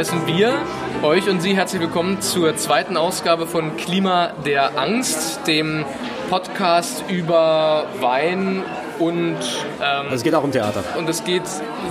[0.00, 0.54] Heißen wir
[1.02, 5.84] euch und Sie herzlich willkommen zur zweiten Ausgabe von Klima der Angst, dem
[6.30, 8.62] Podcast über Wein
[8.98, 10.82] und ähm, Also es geht auch um Theater.
[10.96, 11.42] und es geht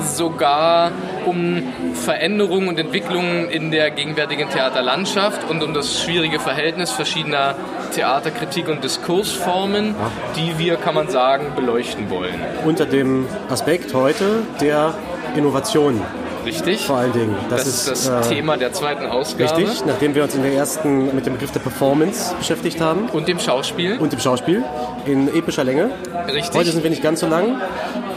[0.03, 0.91] sogar
[1.27, 1.61] um
[1.93, 7.53] Veränderungen und Entwicklungen in der gegenwärtigen Theaterlandschaft und um das schwierige Verhältnis verschiedener
[7.93, 9.93] Theaterkritik und Diskursformen,
[10.35, 12.41] die wir, kann man sagen, beleuchten wollen.
[12.65, 14.95] Unter dem Aspekt heute der
[15.35, 16.01] Innovation
[16.45, 16.85] Richtig?
[16.85, 17.35] vor allen Dingen.
[17.49, 19.57] Das, ist das äh, Thema der zweiten Ausgabe.
[19.57, 23.27] Richtig, nachdem wir uns in der ersten mit dem Begriff der Performance beschäftigt haben Und
[23.27, 23.97] dem Schauspiel.
[23.97, 24.63] und dem Schauspiel
[25.05, 25.89] in epischer Länge.
[26.27, 26.53] Richtig.
[26.55, 27.59] Heute sind wir nicht ganz so lang.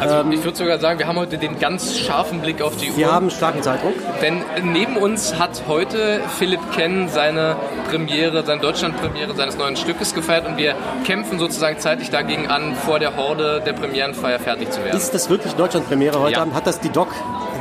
[0.00, 2.96] also ich würde sogar sagen, wir haben heute den ganz scharfen Blick auf die Uhr.
[2.96, 3.94] Wir haben starken Zeitdruck.
[4.20, 7.56] Denn neben uns hat heute Philipp Ken seine
[7.90, 12.98] Premiere, seine Deutschlandpremiere seines neuen Stückes gefeiert und wir kämpfen sozusagen zeitlich dagegen an, vor
[12.98, 14.96] der Horde der Premierenfeier fertig zu werden.
[14.96, 16.42] Ist das wirklich Deutschland-Premiere heute Ja.
[16.42, 16.54] Abend?
[16.54, 17.08] Hat das die Doc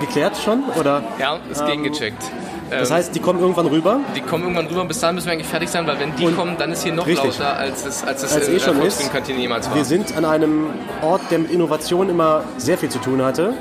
[0.02, 0.64] geklärt schon?
[0.80, 1.02] Oder?
[1.20, 2.22] ja, ist gegengecheckt.
[2.70, 4.00] Das Ähm, heißt, die kommen irgendwann rüber.
[4.16, 6.26] die kommen irgendwann rüber und bis dahin müssen wir eigentlich fertig sein, weil wenn die
[6.28, 7.38] Und- kommen, dann ist hier noch Richtig.
[7.38, 9.12] lauter, als es, als es Als in eh schon ist.
[9.28, 9.76] Jemals war.
[9.76, 10.68] Wir sind an einem
[11.02, 13.54] Ort, der mit Innovation immer sehr viel zu tun hatte.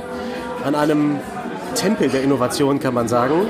[0.65, 1.19] An einem
[1.75, 3.49] Tempel der Innovation, kann man sagen.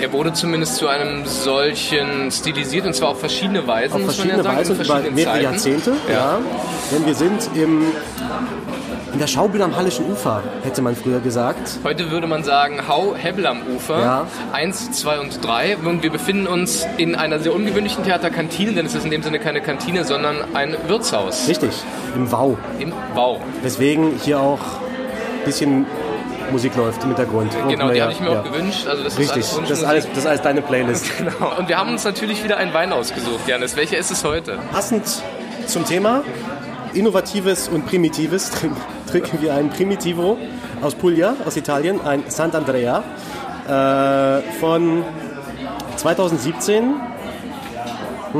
[0.00, 4.28] Er wurde zumindest zu einem solchen stilisiert und zwar auf verschiedene Weisen, Auf muss man
[4.28, 5.44] verschiedene ja sagen, Weise in und über mehrere Zeiten.
[5.44, 5.92] Jahrzehnte.
[6.08, 6.14] Ja.
[6.14, 6.38] Ja.
[6.92, 7.82] Denn wir sind im,
[9.12, 11.78] in der Schaubühne am Hallischen Ufer, hätte man früher gesagt.
[11.84, 13.98] Heute würde man sagen, Hau Hebbel am Ufer.
[14.00, 14.26] Ja.
[14.52, 15.76] Eins, zwei und drei.
[15.76, 19.38] Und wir befinden uns in einer sehr ungewöhnlichen Theaterkantine, denn es ist in dem Sinne
[19.38, 21.70] keine Kantine, sondern ein Wirtshaus Richtig,
[22.16, 22.56] im Wau.
[22.78, 23.40] im Bau.
[23.62, 25.86] Weswegen hier auch ein bisschen
[26.50, 27.52] Musik läuft im Hintergrund.
[27.68, 28.40] Genau, Und, die ja, habe ich mir ja.
[28.40, 28.86] auch gewünscht.
[28.86, 31.06] Also das Richtig, ist alles das ist alles, das ist alles deine Playlist.
[31.18, 31.56] Genau.
[31.58, 33.76] Und wir haben uns natürlich wieder einen Wein ausgesucht, Janis.
[33.76, 34.58] Welcher ist es heute?
[34.72, 35.04] Passend
[35.66, 36.22] zum Thema
[36.94, 38.76] Innovatives und Primitives trin-
[39.10, 40.36] trinken wir einen Primitivo
[40.82, 43.02] aus Puglia, aus Italien, ein Sant'Andrea
[43.68, 45.04] äh, von
[45.96, 46.94] 2017.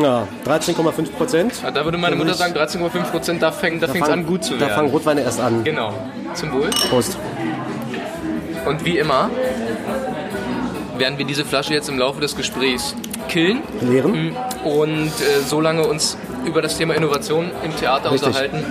[0.00, 1.52] Ja, 13,5 Prozent.
[1.74, 4.76] Da würde meine Mutter sagen, 13,5 Prozent, da fängt es an gut zu Da fangen
[4.76, 4.90] werden.
[4.92, 5.64] Rotweine erst an.
[5.64, 5.92] Genau.
[6.34, 6.70] Zum Wohl.
[6.88, 7.18] Prost.
[8.66, 9.30] Und wie immer
[10.98, 12.94] werden wir diese Flasche jetzt im Laufe des Gesprächs
[13.28, 14.36] killen Leeren.
[14.64, 18.28] und äh, so lange uns über das Thema Innovation im Theater Richtig.
[18.28, 18.64] unterhalten,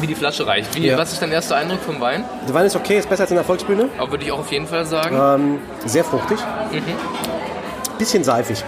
[0.00, 0.74] wie die Flasche reicht.
[0.76, 0.96] Wie, Ja.
[0.96, 2.24] Was ist dein erster Eindruck vom Wein?
[2.46, 3.88] Der Wein ist okay, ist besser als in der Volksbühne.
[3.98, 5.16] Aber würde ich auch auf jeden Fall sagen.
[5.20, 6.38] Ähm, sehr fruchtig.
[6.72, 7.98] Mhm.
[7.98, 8.64] Bisschen seifig.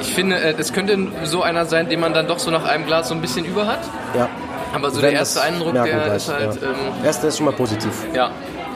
[0.00, 2.84] Ich finde, äh, es könnte so einer sein, den man dann doch so nach einem
[2.86, 3.80] Glas so ein bisschen über hat.
[4.16, 4.28] Ja.
[4.74, 6.68] Aber so Wir der erste das Eindruck, der gleich, ist halt, ja.
[6.68, 7.90] ähm, Erster ist schon mal positiv.
[8.12, 8.30] ja.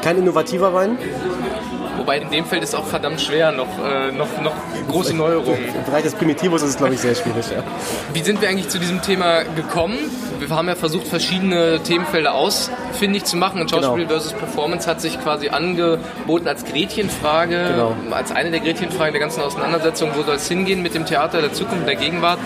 [0.07, 0.97] Kein innovativer Wein.
[1.97, 4.53] Wobei in dem Feld ist auch verdammt schwer, noch, äh, noch, noch
[4.89, 5.65] große Neuerungen.
[5.75, 7.45] Im Bereich des Primitivos ist es, glaube ich, sehr schwierig.
[7.51, 7.65] Ja.
[8.13, 9.99] Wie sind wir eigentlich zu diesem Thema gekommen?
[10.39, 13.61] Wir haben ja versucht, verschiedene Themenfelder ausfindig zu machen.
[13.61, 14.09] Und Schauspiel Genau.
[14.11, 17.97] versus Performance hat sich quasi angeboten als Gretchenfrage, Genau.
[18.13, 21.53] als eine der Gretchenfragen der ganzen Auseinandersetzung, wo soll es hingehen mit dem Theater der
[21.53, 22.39] Zukunft, der Gegenwart.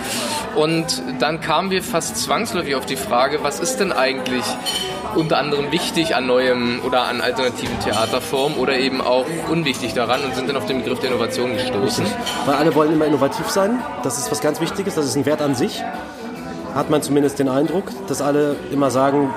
[0.55, 4.45] Und dann kamen wir fast zwangsläufig auf die Frage, was ist denn eigentlich
[5.15, 10.35] unter anderem wichtig an neuem oder an alternativen Theaterformen oder eben auch unwichtig daran und
[10.35, 12.05] sind dann auf den Begriff der Innovation gestoßen.
[12.45, 13.79] Weil alle wollen immer innovativ sein.
[14.03, 14.95] Das ist was ganz Wichtiges.
[14.95, 15.83] Das ist ein Wert an sich.
[16.73, 19.33] Hat man zumindest den Eindruck, dass alle immer sagen,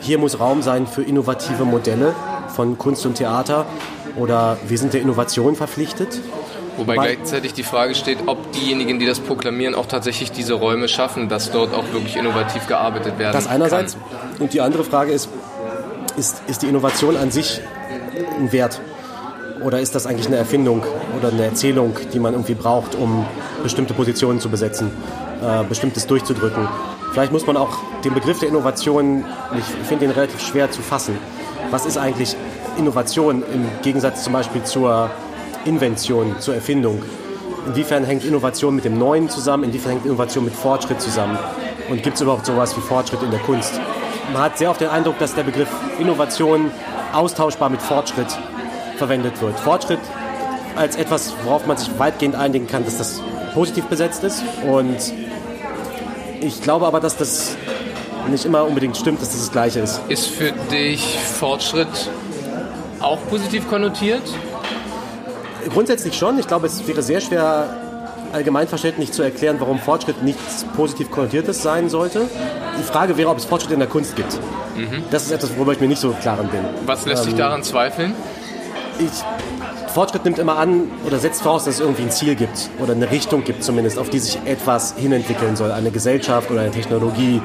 [0.00, 2.14] hier muss Raum sein für innovative Modelle
[2.54, 3.66] von Kunst und Theater.
[4.16, 6.20] Oder wir sind der Innovation verpflichtet.
[6.78, 10.88] Wobei Wobei- gleichzeitig die Frage steht, ob diejenigen, die das proklamieren, auch tatsächlich diese Räume
[10.88, 13.94] schaffen, dass dort auch wirklich innovativ gearbeitet werden Das einerseits.
[13.94, 14.02] kann.
[14.40, 15.28] Und die andere Frage ist,
[16.16, 17.60] ist, ist die Innovation an sich
[18.38, 18.80] ein Wert?
[19.64, 20.84] Oder ist das eigentlich eine Erfindung
[21.18, 23.26] oder eine Erzählung, die man irgendwie braucht, um
[23.64, 24.92] bestimmte Positionen zu besetzen,
[25.42, 26.68] äh, bestimmtes durchzudrücken?
[27.12, 29.24] Vielleicht muss man auch den Begriff der Innovation,
[29.58, 31.18] ich finde ihn relativ schwer zu fassen.
[31.72, 32.36] Was ist eigentlich
[32.76, 35.10] Innovation im Gegensatz zum Beispiel zur
[35.68, 37.02] Invention, zur Erfindung?
[37.66, 39.64] Inwiefern hängt Innovation mit dem Neuen zusammen?
[39.64, 41.38] Inwiefern hängt Innovation mit Fortschritt zusammen?
[41.90, 43.78] Und gibt es überhaupt sowas wie Fortschritt in der Kunst?
[44.32, 45.68] Man hat sehr oft den Eindruck, dass der Begriff
[45.98, 46.70] Innovation
[47.12, 48.26] austauschbar mit Fortschritt
[48.96, 49.58] verwendet wird.
[49.60, 50.00] Fortschritt
[50.76, 53.20] als etwas, worauf man sich weitgehend einigen kann, dass das
[53.52, 54.42] positiv besetzt ist.
[54.66, 54.96] Und
[56.40, 57.56] ich glaube aber, dass das
[58.30, 60.00] nicht immer unbedingt stimmt, dass das das Gleiche ist.
[60.08, 62.10] Ist für dich Fortschritt
[63.00, 64.22] auch positiv konnotiert?
[65.72, 66.38] Grundsätzlich schon.
[66.38, 67.76] Ich glaube, es wäre sehr schwer,
[68.32, 72.28] allgemeinverständlich zu erklären, warum Fortschritt nichts positiv Konnotiertes sein sollte.
[72.78, 74.38] Die Frage wäre, ob es Fortschritt in der Kunst gibt.
[75.10, 76.60] Das ist etwas, worüber ich mir nicht so klar bin.
[76.86, 78.14] Was lässt sich Ähm, daran zweifeln?
[78.98, 82.92] Ich, Fortschritt nimmt immer an oder setzt voraus, dass es irgendwie ein Ziel gibt oder
[82.92, 85.72] eine Richtung gibt zumindest, auf die sich etwas hinentwickeln soll.
[85.72, 87.40] Eine Gesellschaft oder eine Technologie.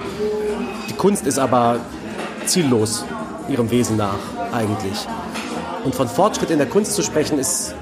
[0.90, 1.78] Die Kunst ist aber
[2.46, 3.06] ziellos
[3.50, 4.20] ihrem Wesen nach
[4.52, 5.08] eigentlich.
[5.84, 7.74] Und von Fortschritt in der Kunst zu sprechen, ist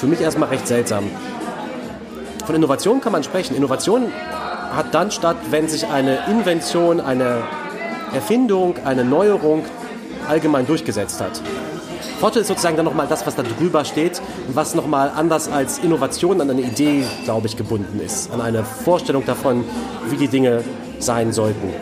[0.00, 1.04] für mich erstmal recht seltsam.
[2.46, 3.54] Von Innovation kann man sprechen.
[3.54, 4.06] Innovation
[4.74, 7.42] hat dann statt, wenn sich eine Invention, eine
[8.14, 9.62] Erfindung, eine Neuerung
[10.26, 11.42] allgemein durchgesetzt hat.
[12.18, 16.40] Fortschritt ist sozusagen dann nochmal das, was da drüber steht, was nochmal anders als Innovation
[16.40, 19.64] an eine Idee, glaube ich, gebunden ist, an eine Vorstellung davon,
[20.08, 20.64] wie die Dinge
[20.98, 21.74] sein sollten.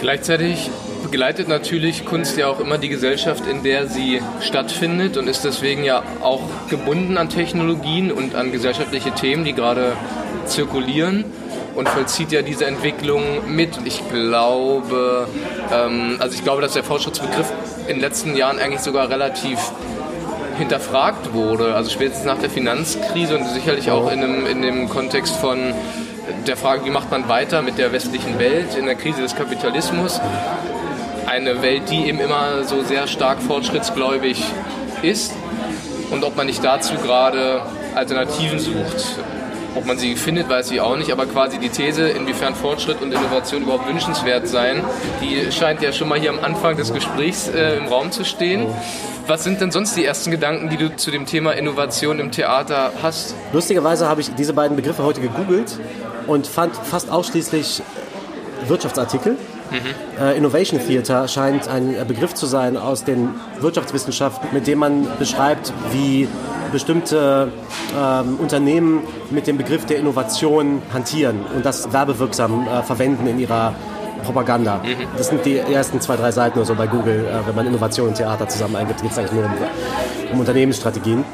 [0.00, 0.70] Gleichzeitig
[1.12, 5.84] begleitet natürlich Kunst ja auch immer die Gesellschaft, in der sie stattfindet und ist deswegen
[5.84, 9.92] ja auch gebunden an Technologien und an gesellschaftliche Themen, die gerade
[10.46, 11.26] zirkulieren
[11.74, 13.78] und vollzieht ja diese Entwicklung mit.
[13.84, 15.28] Ich glaube,
[15.70, 17.52] ähm, also ich glaube, dass der Fortschrittsbegriff
[17.88, 19.58] in den letzten Jahren eigentlich sogar relativ
[20.56, 21.74] hinterfragt wurde.
[21.74, 25.74] Also spätestens nach der Finanzkrise und sicherlich auch in dem, in dem Kontext von
[26.46, 30.18] der Frage, wie macht man weiter mit der westlichen Welt in der Krise des Kapitalismus.
[31.32, 34.44] Eine Welt, die eben immer so sehr stark fortschrittsgläubig
[35.00, 35.32] ist
[36.10, 37.62] und ob man nicht dazu gerade
[37.94, 39.16] Alternativen sucht.
[39.74, 43.12] Ob man sie findet, weiß ich auch nicht, aber quasi die These, inwiefern Fortschritt und
[43.12, 44.84] Innovation überhaupt wünschenswert seien,
[45.22, 48.66] die scheint ja schon mal hier am Anfang des Gesprächs äh, im Raum zu stehen.
[49.26, 52.92] Was sind denn sonst die ersten Gedanken, die du zu dem Thema Innovation im Theater
[53.02, 53.34] hast?
[53.54, 55.78] Lustigerweise habe ich diese beiden Begriffe heute gegoogelt
[56.26, 57.80] und fand fast ausschließlich
[58.68, 59.38] Wirtschaftsartikel.
[59.72, 60.22] Mhm.
[60.22, 63.30] Äh, Innovation Theater scheint ein Begriff zu sein aus den
[63.60, 66.28] Wirtschaftswissenschaften, mit dem man beschreibt, wie
[66.70, 67.52] bestimmte
[67.96, 73.74] ähm, Unternehmen mit dem Begriff der Innovation hantieren und das werbewirksam äh, verwenden in ihrer
[74.24, 74.78] Propaganda.
[74.78, 75.06] Mhm.
[75.16, 78.08] Das sind die ersten zwei, drei Seiten oder so bei Google, äh, wenn man Innovation
[78.08, 79.52] und Theater zusammen eingibt, geht es eigentlich nur um,
[80.32, 81.24] um Unternehmensstrategien.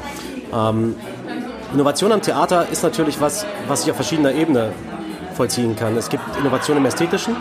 [0.53, 0.95] Ähm,
[1.73, 4.71] Innovation am Theater ist natürlich was, was sich auf verschiedener Ebene
[5.35, 5.95] vollziehen kann.
[5.97, 7.35] Es gibt Innovation im Ästhetischen,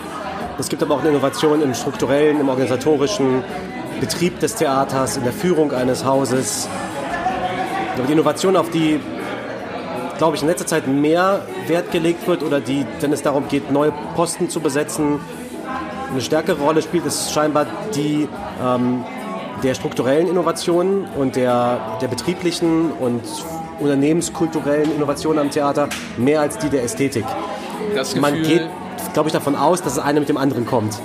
[0.59, 3.43] es gibt aber auch eine Innovation im strukturellen, im organisatorischen
[4.01, 6.69] Betrieb des Theaters, in der Führung eines Hauses,
[8.07, 9.01] die Innovation, auf die,
[10.19, 13.71] glaube ich, in letzter Zeit mehr Wert gelegt wird oder die, wenn es darum geht,
[13.71, 15.21] neue Posten zu besetzen,
[16.11, 18.29] eine stärkere Rolle spielt, ist scheinbar die
[18.65, 19.05] ähm,
[19.63, 23.23] der strukturellen Innovationen und der, der betrieblichen und
[23.81, 27.25] unternehmenskulturellen Innovationen am Theater mehr als die der Ästhetik.
[28.21, 28.69] Man geht,
[29.13, 30.99] glaube ich, davon aus, dass das eine mit dem anderen kommt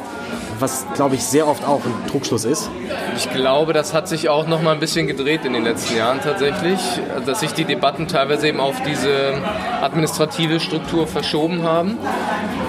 [0.63, 2.69] was, glaube ich, sehr oft auch ein Trugschluss ist.
[3.17, 6.21] Ich glaube, das hat sich auch noch mal ein bisschen gedreht in den letzten Jahren
[6.21, 6.79] tatsächlich,
[7.25, 9.33] dass sich die Debatten teilweise eben auf diese
[9.81, 11.97] administrative Struktur verschoben haben.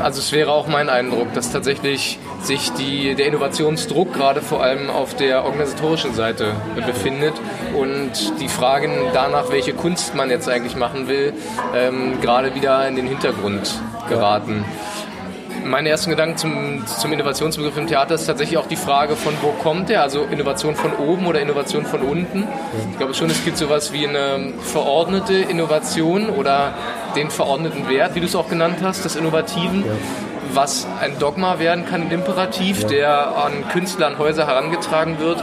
[0.03, 4.91] Also es wäre auch mein Eindruck, dass tatsächlich sich die, der Innovationsdruck gerade vor allem
[4.91, 6.53] auf der organisatorischen Seite
[6.87, 7.35] befindet
[7.75, 8.11] und
[8.41, 11.33] die Fragen danach, welche Kunst man jetzt eigentlich machen will,
[11.75, 13.73] ähm, gerade wieder in den Hintergrund
[14.09, 14.65] geraten.
[14.67, 15.04] Ja
[15.65, 19.49] meine ersten Gedanken zum, zum Innovationsbegriff im Theater ist tatsächlich auch die Frage von wo
[19.49, 22.45] kommt der, also Innovation von oben oder Innovation von unten.
[22.93, 26.75] Ich glaube schon, es gibt sowas wie eine verordnete Innovation oder
[27.17, 29.85] den verordneten Wert, wie du es auch genannt hast, des Innovativen.
[30.53, 35.43] was ein Dogma werden kann, ein Imperativ, der an Künstler, an Häuser herangetragen wird.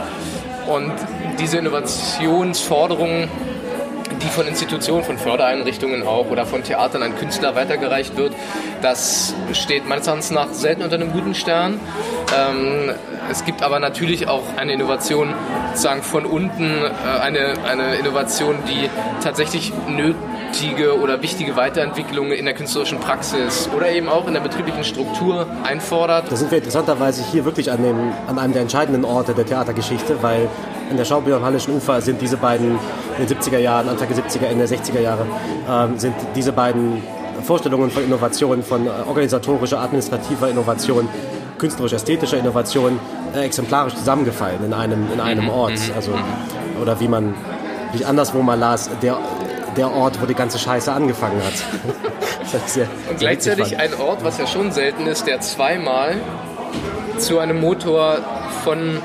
[0.66, 0.92] Und
[1.38, 3.28] diese Innovationsforderungen
[4.22, 8.34] die von Institutionen, von Fördereinrichtungen auch oder von Theatern an Künstler weitergereicht wird,
[8.80, 11.80] das steht meines Erachtens nach selten unter einem guten Stern.
[12.36, 12.90] Ähm,
[13.30, 15.34] es gibt aber natürlich auch eine Innovation
[15.70, 18.88] sozusagen von unten, äh, eine, eine Innovation, die
[19.22, 24.84] tatsächlich nötige oder wichtige Weiterentwicklungen in der künstlerischen Praxis oder eben auch in der betrieblichen
[24.84, 26.30] Struktur einfordert.
[26.30, 30.22] Da sind wir interessanterweise hier wirklich an, dem, an einem der entscheidenden Orte der Theatergeschichte,
[30.22, 30.48] weil
[30.92, 32.78] in der Schaubild am Hallischen Ufer sind diese beiden
[33.18, 35.26] in den 70er Jahren, Anfang der 70er, Ende der 60er Jahre,
[35.68, 37.02] ähm, sind diese beiden
[37.42, 41.08] Vorstellungen von Innovation, von äh, organisatorischer, administrativer Innovation,
[41.58, 43.00] künstlerisch-ästhetischer Innovation
[43.34, 45.72] äh, exemplarisch zusammengefallen in einem, in einem mhm, Ort.
[45.72, 46.82] Mhm, also, mhm.
[46.82, 47.34] oder wie man,
[47.94, 49.18] wie anderswo mal las, der,
[49.76, 51.54] der Ort, wo die ganze Scheiße angefangen hat.
[52.66, 56.16] sehr, Und gleichzeitig ein Ort, was ja schon selten ist, der zweimal
[57.16, 58.18] zu einem Motor
[58.64, 58.98] von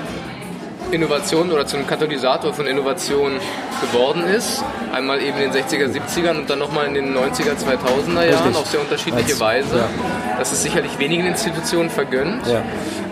[0.91, 3.33] Innovation oder zum Katalysator von Innovation
[3.81, 4.63] geworden ist.
[4.93, 8.55] Einmal eben in den 60er, 70ern und dann nochmal in den 90er, 2000er Jahren Richtig.
[8.55, 9.77] auf sehr unterschiedliche Als, Weise.
[9.77, 9.89] Ja.
[10.37, 12.45] Das ist sicherlich wenigen Institutionen vergönnt.
[12.47, 12.61] Ja.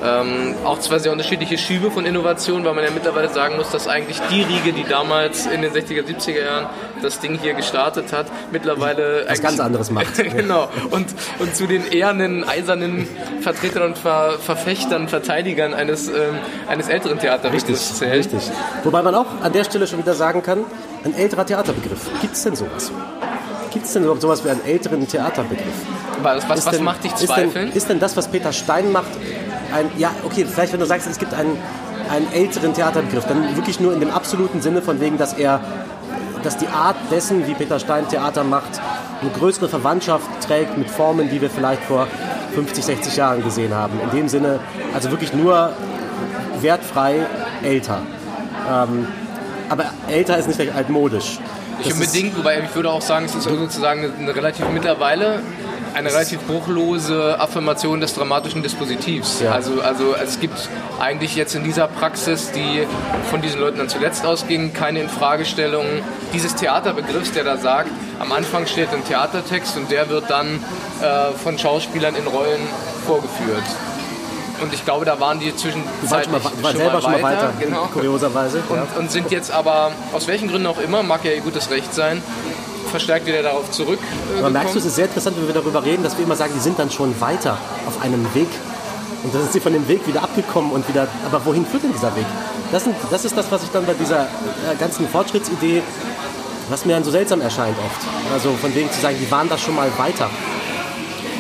[0.04, 3.88] Ähm, auch zwar sehr unterschiedliche Schübe von Innovation, weil man ja mittlerweile sagen muss, dass
[3.88, 6.70] eigentlich die Riege, die damals in den 60er, 70er Jahren
[7.02, 10.16] das Ding hier gestartet hat, mittlerweile was ganz anderes macht.
[10.36, 10.70] genau.
[10.92, 11.08] Und,
[11.40, 13.08] und zu den ehernen, eisernen
[13.42, 18.34] Vertretern und Ver Verfechtern, Verteidigern eines, ähm, eines älteren Theaterrichters zählt.
[18.34, 18.52] Richtig.
[18.84, 20.64] Wobei man auch an der Stelle schon wieder sagen kann,
[21.04, 22.10] ein älterer Theaterbegriff.
[22.22, 22.92] Gibt es denn sowas?
[23.72, 25.66] Gibt es denn überhaupt sowas wie einen älteren Theaterbegriff?
[26.22, 27.48] Was, was, was denn, macht dich zweifeln?
[27.48, 29.12] Ist denn, ist denn das, was Peter Stein macht,
[29.74, 31.58] ein, ja, okay, vielleicht wenn du sagst, es gibt einen,
[32.10, 35.62] einen älteren Theaterbegriff, dann wirklich nur in dem absoluten Sinne von wegen, dass er
[36.46, 38.80] dass die Art dessen, wie Peter Stein Theater macht,
[39.22, 42.08] eine größere Verwandtschaft trägt mit Formen, die wir vielleicht vor
[42.54, 44.00] 50, 60 Jahren gesehen haben.
[44.00, 44.60] In dem Sinne,
[44.94, 45.72] also wirklich nur
[46.62, 47.26] wertfrei
[47.64, 48.02] älter.
[48.72, 49.08] Ähm,
[49.70, 51.40] aber älter ist nicht altmodisch.
[51.80, 55.40] Nicht unbedingt, wobei ich würde auch sagen, es ist sozusagen eine relativ mittlerweile
[55.96, 59.40] eine relativ bruchlose Affirmation des dramatischen Dispositivs.
[59.40, 59.52] Ja.
[59.52, 62.86] Also, also es gibt eigentlich jetzt in dieser Praxis, die
[63.30, 65.86] von diesen Leuten dann zuletzt ausging, keine Infragestellung
[66.34, 70.64] dieses Theaterbegriffs, der da sagt, am Anfang steht ein Theatertext und der wird dann
[71.02, 72.62] äh, von Schauspielern in Rollen
[73.06, 73.64] vorgeführt.
[74.62, 77.88] Und ich glaube, da waren die zwischenzeitlich die waren selber schon mal weiter, genau.
[77.94, 78.64] kurioserweise.
[78.70, 78.88] Und, ja.
[78.98, 82.22] und, sind jetzt aber, aus welchen Gründen auch immer, mag ja ihr gutes Recht sein,
[82.96, 84.00] verstärkt wieder darauf zurück.
[84.34, 86.38] Äh, aber merkst du, es ist sehr interessant, wenn wir darüber reden, dass wir immer
[86.38, 88.48] sagen, die sind dann schon weiter auf einem Weg.
[89.24, 91.08] Und dann sind sie von dem Weg wieder abgekommen und wieder.
[91.26, 92.26] Aber wohin führt denn dieser Weg?
[92.72, 95.82] Das, sind, das ist das, was ich dann bei dieser äh, ganzen Fortschrittsidee,
[96.70, 98.02] was mir dann so seltsam erscheint oft.
[98.34, 100.30] Also von wegen zu sagen, die waren da schon mal weiter.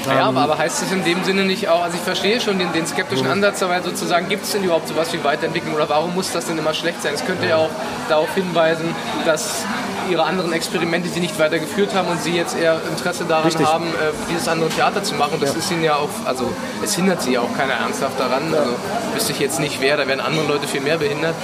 [0.07, 2.71] Ja, aber, aber heißt es in dem Sinne nicht auch, also ich verstehe schon den,
[2.73, 3.33] den skeptischen mhm.
[3.33, 6.57] Ansatz, aber sozusagen gibt es denn überhaupt sowas wie Weiterentwicklung oder warum muss das denn
[6.57, 7.13] immer schlecht sein?
[7.15, 7.69] Es könnte ja auch
[8.07, 8.95] darauf hinweisen,
[9.25, 9.65] dass
[10.09, 13.67] ihre anderen Experimente sie nicht weitergeführt haben und sie jetzt eher Interesse daran Richtig.
[13.67, 15.37] haben, äh, dieses andere Theater zu machen.
[15.39, 15.59] Das ja.
[15.59, 16.51] ist ihnen ja auch, also
[16.83, 18.53] es hindert sie ja auch keiner ernsthaft daran.
[18.53, 18.71] Also
[19.13, 21.35] wüsste ich jetzt nicht wer, da werden andere Leute viel mehr behindert.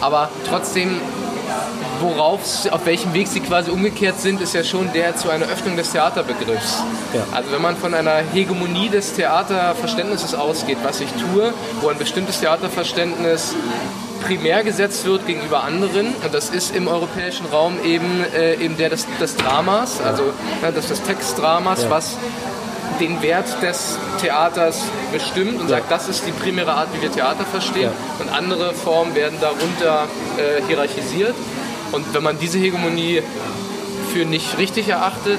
[0.00, 1.00] Aber trotzdem
[2.00, 5.76] worauf, auf welchem Weg sie quasi umgekehrt sind, ist ja schon der zu einer Öffnung
[5.76, 6.82] des Theaterbegriffs.
[7.12, 7.24] Ja.
[7.32, 12.40] Also wenn man von einer Hegemonie des Theaterverständnisses ausgeht, was ich tue, wo ein bestimmtes
[12.40, 13.54] Theaterverständnis
[14.20, 16.14] primär gesetzt wird gegenüber anderen.
[16.14, 20.24] Und das ist im europäischen Raum eben, äh, eben der des, des Dramas, also
[20.62, 21.90] ja, das des Textdramas, ja.
[21.90, 22.16] was
[23.00, 24.82] den Wert des Theaters
[25.12, 27.90] bestimmt und sagt, das ist die primäre Art, wie wir Theater verstehen.
[28.18, 31.34] Und andere Formen werden darunter äh, hierarchisiert.
[31.92, 33.22] Und wenn man diese Hegemonie
[34.12, 35.38] für nicht richtig erachtet,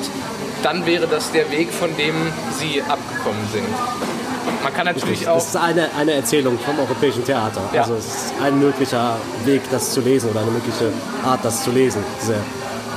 [0.63, 2.15] dann wäre das der Weg, von dem
[2.57, 4.18] sie abgekommen sind.
[4.63, 5.35] Man kann natürlich auch.
[5.35, 7.61] Das ist eine, eine Erzählung vom europäischen Theater.
[7.73, 7.81] Ja.
[7.81, 10.91] Also es ist ein möglicher Weg, das zu lesen oder eine mögliche
[11.25, 12.03] Art, das zu lesen.
[12.21, 12.35] Diese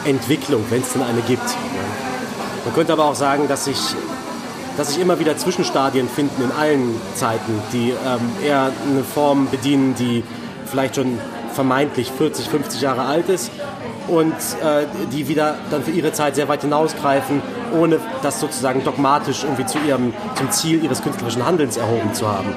[0.04, 1.42] Entwicklung, wenn es denn eine gibt.
[2.64, 3.78] Man könnte aber auch sagen, dass sich,
[4.76, 9.94] dass sich immer wieder Zwischenstadien finden in allen Zeiten, die ähm, eher eine Form bedienen,
[9.94, 10.22] die
[10.66, 11.18] vielleicht schon
[11.52, 13.50] vermeintlich 40, 50 Jahre alt ist
[14.08, 19.44] und äh, die wieder dann für ihre Zeit sehr weit hinausgreifen, ohne das sozusagen dogmatisch
[19.44, 22.54] irgendwie zu ihrem, zum Ziel ihres künstlerischen Handelns erhoben zu haben.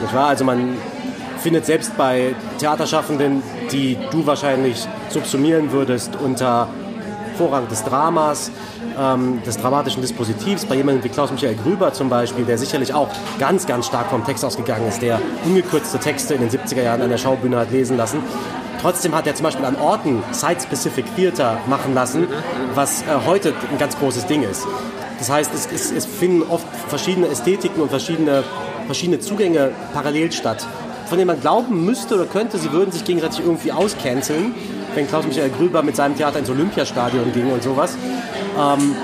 [0.00, 0.28] Nicht wahr?
[0.28, 0.76] Also man
[1.38, 6.68] findet selbst bei Theaterschaffenden, die du wahrscheinlich subsumieren würdest unter
[7.36, 8.50] Vorrang des Dramas,
[8.98, 13.66] ähm, des dramatischen Dispositivs, bei jemandem wie Klaus-Michael Grüber zum Beispiel, der sicherlich auch ganz,
[13.66, 17.18] ganz stark vom Text ausgegangen ist, der ungekürzte Texte in den 70er Jahren an der
[17.18, 18.18] Schaubühne hat lesen lassen.
[18.80, 22.26] Trotzdem hat er zum Beispiel an Orten Site-Specific Theater machen lassen,
[22.74, 24.66] was äh, heute ein ganz großes Ding ist.
[25.18, 28.42] Das heißt, es, es, es, finden oft verschiedene Ästhetiken und verschiedene,
[28.86, 30.66] verschiedene Zugänge parallel statt,
[31.06, 34.54] von denen man glauben müsste oder könnte, sie würden sich gegenseitig irgendwie auscanceln
[34.94, 37.96] wenn Klaus-Michael Grüber mit seinem Theater ins Olympiastadion ging und sowas.
[38.58, 38.94] Ähm,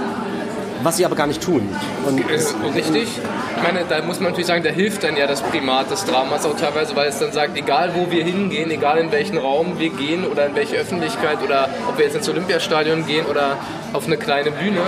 [0.87, 1.69] was sie aber gar nicht tun.
[2.07, 2.35] Und äh,
[2.73, 3.09] Richtig.
[3.57, 6.47] Ich meine, da muss man natürlich sagen, da hilft dann ja das Primat des Dramas
[6.47, 9.91] auch teilweise, weil es dann sagt, egal wo wir hingehen, egal in welchen Raum wir
[9.91, 13.57] gehen oder in welche Öffentlichkeit oder ob wir jetzt ins Olympiastadion gehen oder
[13.93, 14.81] auf eine kleine Bühne,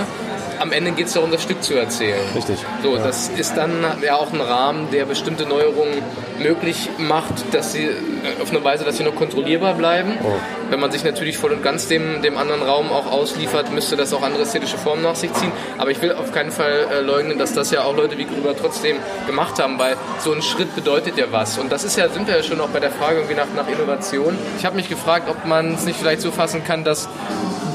[0.61, 2.21] am Ende geht es darum, das Stück zu erzählen.
[2.35, 2.59] Richtig.
[2.83, 3.03] So, ja.
[3.03, 3.71] das ist dann
[4.03, 6.03] ja auch ein Rahmen, der bestimmte Neuerungen
[6.39, 10.13] möglich macht, dass sie äh, auf eine Weise, dass sie noch kontrollierbar bleiben.
[10.23, 10.33] Oh.
[10.71, 14.13] Wenn man sich natürlich voll und ganz dem, dem anderen Raum auch ausliefert, müsste das
[14.13, 15.53] auch andere ästhetische Formen nach sich ziehen.
[15.79, 18.55] Aber ich will auf keinen Fall äh, leugnen, dass das ja auch Leute wie Gruber
[18.57, 18.97] trotzdem
[19.27, 21.59] gemacht haben, weil so ein Schritt bedeutet ja was.
[21.59, 23.69] Und das ist ja, sind wir ja schon auch bei der Frage irgendwie nach, nach
[23.69, 24.37] Innovation.
[24.59, 27.09] Ich habe mich gefragt, ob man es nicht vielleicht so fassen kann, dass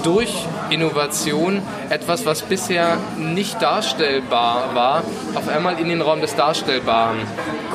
[0.03, 5.03] durch Innovation etwas, was bisher nicht darstellbar war,
[5.35, 7.17] auf einmal in den Raum des Darstellbaren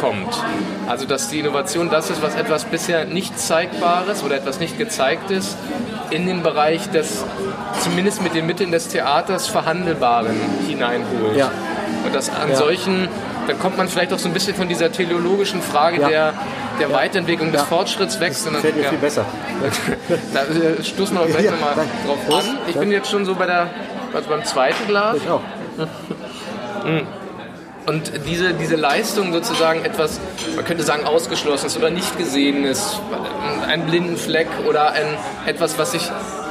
[0.00, 0.42] kommt.
[0.88, 5.56] Also dass die Innovation das ist, was etwas bisher nicht Zeigbares oder etwas nicht Gezeigtes
[6.10, 7.24] in den Bereich des,
[7.82, 11.36] zumindest mit den Mitteln des Theaters, Verhandelbaren hineinholt.
[11.36, 11.50] Ja.
[12.04, 12.56] Und dass an ja.
[12.56, 13.08] solchen,
[13.48, 16.08] dann kommt man vielleicht auch so ein bisschen von dieser teleologischen Frage ja.
[16.08, 16.34] der
[16.78, 18.30] der Weiterentwicklung, des Fortschritts weg.
[18.30, 18.90] Das gefällt mir ja.
[18.90, 19.24] viel besser.
[20.34, 21.74] da äh, stoßen wir gleich ja, nochmal
[22.06, 22.58] drauf an.
[22.68, 23.70] Ich bin jetzt schon so bei der,
[24.14, 25.16] also beim zweiten Glas.
[25.16, 25.42] Ich auch.
[26.84, 27.08] Hm.
[27.86, 30.20] Und diese, diese Leistung sozusagen etwas,
[30.54, 33.00] man könnte sagen, ausgeschlossenes oder nicht gesehenes,
[33.66, 35.06] ein blinden Fleck oder ein,
[35.44, 36.08] etwas, was sich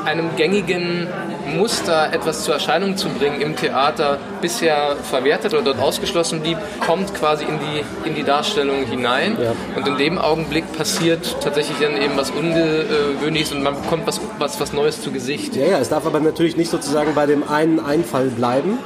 [0.08, 1.08] einem gängigen
[1.56, 7.14] Muster etwas zur Erscheinung zu bringen im Theater bisher verwertet oder dort ausgeschlossen blieb, kommt
[7.14, 9.38] quasi in die, in die Darstellung hinein.
[9.42, 9.52] Ja.
[9.76, 14.60] Und in dem Augenblick passiert tatsächlich dann eben was Ungewöhnliches und man bekommt was, was,
[14.60, 15.56] was Neues zu Gesicht.
[15.56, 18.80] Ja, ja, es darf aber natürlich nicht sozusagen bei dem einen Einfall bleiben,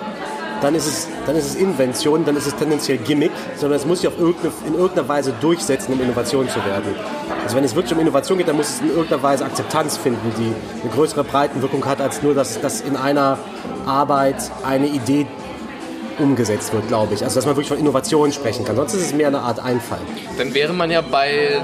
[0.62, 4.01] dann ist es, dann ist es Invention, dann ist es tendenziell Gimmick, sondern es muss
[4.01, 6.96] sich auf irgendeine, in irgendeiner Weise durchsetzen, um Innovation zu werden.
[7.44, 10.32] Also wenn es wirklich um Innovation geht, dann muss es in irgendeiner Weise Akzeptanz finden,
[10.38, 10.53] die
[10.84, 13.39] eine größere Breitenwirkung hat, als nur, dass, dass in einer
[13.86, 15.25] Arbeit eine Idee
[16.20, 17.24] umgesetzt wird, glaube ich.
[17.24, 18.75] Also dass man wirklich von Innovation sprechen kann.
[18.75, 20.00] Sonst ist es mehr eine Art Einfall.
[20.38, 21.62] Dann wäre man ja bei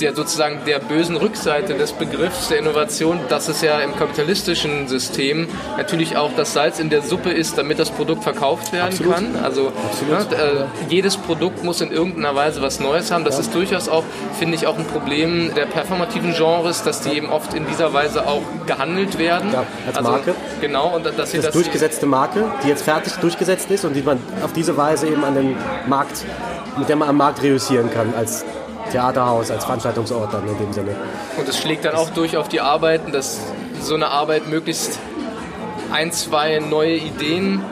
[0.00, 5.48] der sozusagen der bösen Rückseite des Begriffs der Innovation, dass es ja im kapitalistischen System
[5.76, 9.14] natürlich auch das Salz in der Suppe ist, damit das Produkt verkauft werden Absolut.
[9.14, 9.36] kann.
[9.42, 9.72] Also
[10.10, 13.24] ja, äh, jedes Produkt muss in irgendeiner Weise was Neues haben.
[13.24, 13.40] Das ja.
[13.40, 14.04] ist durchaus auch,
[14.38, 18.26] finde ich, auch ein Problem der performativen Genres, dass die eben oft in dieser Weise
[18.26, 19.52] auch gehandelt werden.
[19.52, 20.34] Ja, als also, Marke.
[20.60, 20.94] Genau.
[20.94, 24.18] Und dass sie das, das durchgesetzte Marke, die jetzt fertig durchgesetzt ist und die man
[24.42, 26.24] auf diese Weise eben an den Markt,
[26.78, 28.44] mit der man am Markt reüssieren kann als
[28.90, 30.94] Theaterhaus, als Veranstaltungsort dann in dem Sinne.
[31.36, 33.40] Und es schlägt dann auch durch auf die Arbeiten, dass
[33.80, 34.98] so eine Arbeit möglichst
[35.90, 37.62] ein, zwei neue Ideen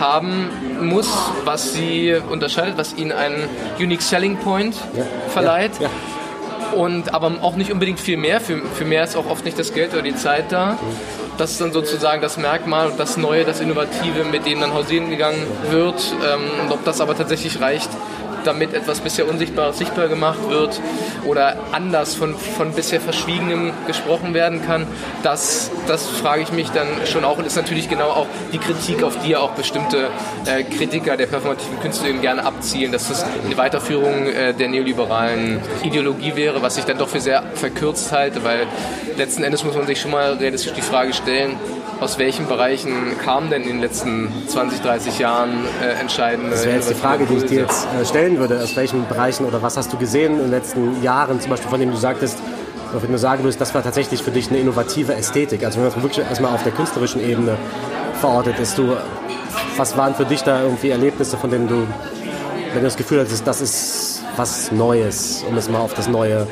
[0.00, 1.08] haben muss,
[1.44, 5.72] was sie unterscheidet, was ihnen einen Unique Selling Point ja, verleiht.
[5.80, 6.78] Ja, ja.
[6.78, 8.40] Und aber auch nicht unbedingt viel mehr.
[8.40, 10.78] Für, für mehr ist auch oft nicht das Geld oder die Zeit da.
[11.38, 15.08] Das ist dann sozusagen das Merkmal und das Neue, das Innovative, mit dem dann hausieren
[15.08, 16.14] gegangen wird.
[16.26, 17.88] Ähm, und ob das aber tatsächlich reicht,
[18.48, 20.80] damit etwas bisher Unsichtbares sichtbar gemacht wird
[21.26, 24.86] oder anders von, von bisher Verschwiegenem gesprochen werden kann,
[25.22, 29.02] das, das frage ich mich dann schon auch und ist natürlich genau auch die Kritik,
[29.02, 30.08] auf die ja auch bestimmte
[30.46, 35.60] äh, Kritiker der performativen Künste eben gerne abzielen, dass das eine Weiterführung äh, der neoliberalen
[35.82, 38.66] Ideologie wäre, was ich dann doch für sehr verkürzt halte, weil
[39.18, 41.56] letzten Endes muss man sich schon mal realistisch die Frage stellen,
[42.00, 45.50] aus welchen Bereichen kamen denn in den letzten 20, 30 Jahren
[45.82, 48.60] äh, entscheidende Das wäre jetzt die Frage, die ich dir jetzt äh, stellen würde.
[48.62, 51.80] Aus welchen Bereichen oder was hast du gesehen in den letzten Jahren, zum Beispiel von
[51.80, 52.38] dem du sagtest,
[52.92, 55.64] oder wenn du sagen würdest, das war tatsächlich für dich eine innovative Ästhetik.
[55.64, 57.56] Also wenn das wirklich erstmal auf der künstlerischen Ebene
[58.20, 58.96] verortet ist, du,
[59.76, 61.86] was waren für dich da irgendwie Erlebnisse, von denen du,
[62.72, 66.46] wenn du das Gefühl hattest, das ist was Neues, um es mal auf das Neue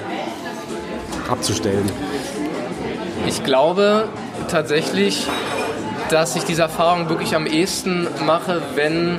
[1.31, 1.91] abzustellen?
[3.27, 4.09] Ich glaube,
[4.49, 5.27] tatsächlich,
[6.11, 9.19] dass ich diese Erfahrung wirklich am ehesten mache, wenn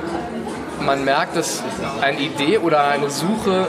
[0.84, 1.62] man merkt, dass
[2.00, 3.68] eine Idee oder eine Suche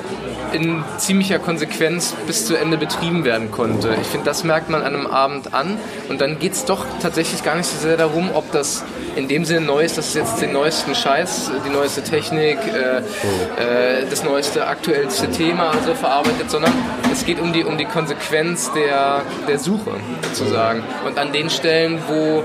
[0.52, 3.95] in ziemlicher Konsequenz bis zu Ende betrieben werden konnte.
[4.02, 5.78] Ich finde, das merkt man an einem Abend an
[6.10, 8.84] und dann geht es doch tatsächlich gar nicht so sehr darum, ob das
[9.15, 12.98] in dem Sinne neu ist, dass es jetzt den neuesten Scheiß, die neueste Technik, äh,
[13.00, 16.74] äh, das neueste, aktuellste Thema also verarbeitet, sondern
[17.12, 19.91] es geht um die, um die Konsequenz der, der Suche
[20.22, 20.84] sozusagen.
[21.06, 22.43] Und an den Stellen, wo,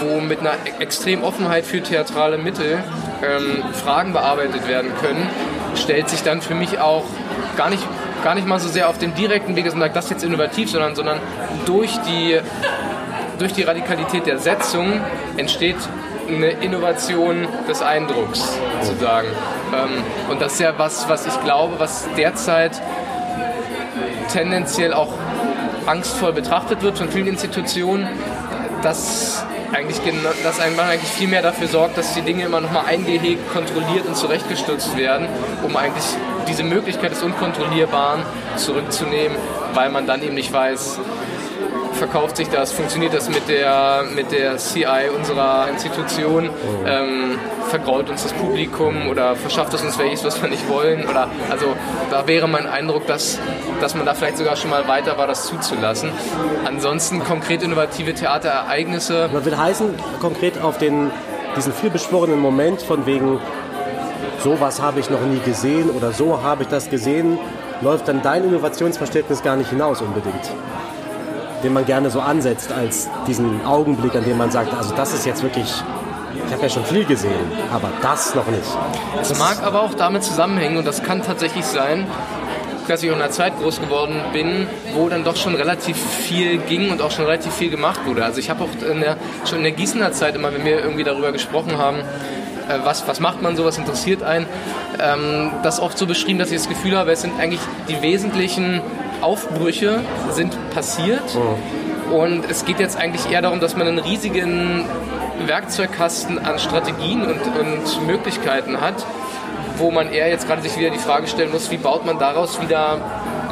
[0.00, 2.82] wo mit einer extremen Offenheit für theatrale Mittel
[3.22, 5.28] ähm, Fragen bearbeitet werden können,
[5.76, 7.04] stellt sich dann für mich auch
[7.56, 7.86] gar nicht,
[8.24, 10.94] gar nicht mal so sehr auf dem direkten Weg, dass das ist jetzt innovativ, sondern,
[10.94, 11.18] sondern
[11.66, 12.38] durch, die,
[13.38, 15.00] durch die Radikalität der Setzung
[15.36, 15.76] entsteht
[16.28, 19.28] eine Innovation des Eindrucks sozusagen.
[19.74, 22.80] Ähm, und das ist ja was, was ich glaube, was derzeit
[24.32, 25.12] tendenziell auch
[25.86, 28.08] angstvoll betrachtet wird von vielen Institutionen,
[28.82, 30.00] dass eigentlich,
[30.42, 34.96] dass eigentlich viel mehr dafür sorgt, dass die Dinge immer nochmal eingehegt, kontrolliert und zurechtgestutzt
[34.96, 35.28] werden,
[35.62, 36.04] um eigentlich
[36.48, 38.22] diese Möglichkeit des Unkontrollierbaren
[38.56, 39.36] zurückzunehmen,
[39.74, 40.98] weil man dann eben nicht weiß,
[41.92, 46.50] verkauft sich das, funktioniert das mit der, mit der CI unserer Institution,
[46.86, 51.06] ähm, vergrault uns das Publikum oder verschafft es uns welches, was wir nicht wollen.
[51.08, 51.66] Oder, also
[52.10, 53.38] da wäre mein Eindruck, dass,
[53.80, 56.10] dass man da vielleicht sogar schon mal weiter war, das zuzulassen.
[56.64, 59.30] Ansonsten konkret innovative Theaterereignisse.
[59.32, 61.10] Das will heißen, konkret auf den,
[61.56, 63.40] diesen vielbeschworenen Moment von wegen,
[64.42, 67.38] sowas habe ich noch nie gesehen oder so habe ich das gesehen,
[67.82, 70.50] läuft dann dein Innovationsverständnis gar nicht hinaus unbedingt
[71.62, 75.26] den man gerne so ansetzt als diesen Augenblick, an dem man sagt, also das ist
[75.26, 75.72] jetzt wirklich,
[76.34, 78.62] ich habe ja schon viel gesehen, aber das noch nicht.
[79.20, 82.06] Es mag aber auch damit zusammenhängen und das kann tatsächlich sein,
[82.88, 86.90] dass ich in einer Zeit groß geworden bin, wo dann doch schon relativ viel ging
[86.90, 88.24] und auch schon relativ viel gemacht wurde.
[88.24, 91.04] Also ich habe auch in der, schon in der Gießener Zeit immer, wenn wir irgendwie
[91.04, 94.46] darüber gesprochen haben, äh, was, was macht man so, was interessiert einen,
[94.98, 98.80] ähm, das oft so beschrieben, dass ich das Gefühl habe, es sind eigentlich die wesentlichen
[99.22, 101.34] Aufbrüche sind passiert.
[101.34, 102.12] Mhm.
[102.12, 104.84] Und es geht jetzt eigentlich eher darum, dass man einen riesigen
[105.46, 109.06] Werkzeugkasten an Strategien und, und Möglichkeiten hat,
[109.78, 112.60] wo man eher jetzt gerade sich wieder die Frage stellen muss, wie baut man daraus
[112.60, 112.98] wieder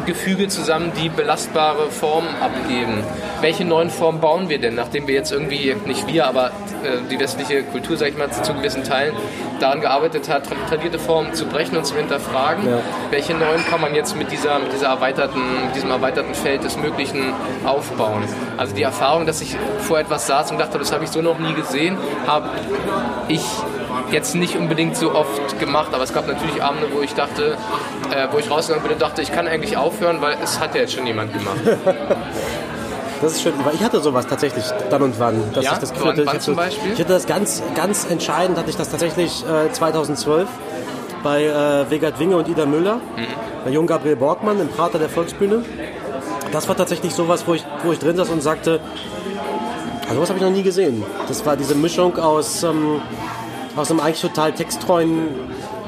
[0.09, 3.05] Gefüge zusammen, die belastbare Formen abgeben.
[3.43, 7.21] Welche neuen Formen bauen wir denn, nachdem wir jetzt irgendwie, nicht wir, aber äh, die
[7.21, 9.15] westliche Kultur, sag ich mal, zu gewissen Teilen
[9.61, 12.67] daran gearbeitet hat, tradierte Formen zu brechen und zu hinterfragen?
[12.67, 12.79] Ja.
[13.11, 16.79] Welche neuen kann man jetzt mit, dieser, mit, dieser erweiterten, mit diesem erweiterten Feld des
[16.79, 17.35] Möglichen
[17.67, 18.25] aufbauen?
[18.57, 21.39] Also die Erfahrung, dass ich vor etwas saß und dachte, das habe ich so noch
[21.39, 22.49] nie gesehen, habe
[23.29, 23.43] ich
[24.13, 27.57] jetzt nicht unbedingt so oft gemacht, aber es gab natürlich Abende, wo ich dachte,
[28.15, 30.83] äh, wo ich rausgegangen bin und dachte, ich kann eigentlich aufhören, weil es hat ja
[30.83, 31.59] jetzt schon jemand gemacht.
[33.21, 35.43] Das ist schön, weil ich hatte sowas tatsächlich dann und wann.
[35.53, 35.73] Dass ja?
[35.73, 36.93] ich das Gefühl, wann zum Beispiel?
[36.93, 40.49] Ich hatte das ganz, ganz entscheidend, hatte ich das tatsächlich äh, 2012
[41.25, 43.27] bei äh, Vegard Winge und Ida Müller, mhm.
[43.65, 45.65] bei Jung Gabriel Borgmann im Prater der Volksbühne.
[46.53, 48.81] Das war tatsächlich sowas, wo ich, wo ich drin saß und sagte,
[50.09, 51.05] also was habe ich noch nie gesehen.
[51.27, 53.01] Das war diese Mischung aus ähm,
[53.79, 55.29] aus einem eigentlich total texttreuen,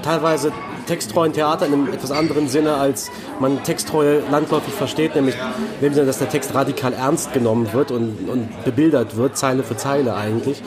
[0.03, 0.53] teilweise
[0.87, 5.37] texttreuen Theater in einem etwas anderen Sinne, als man texttreue landläufig versteht, nämlich
[5.81, 9.63] in dem Sinne, dass der Text radikal ernst genommen wird und, und bebildert wird, Zeile
[9.63, 10.63] für Zeile eigentlich.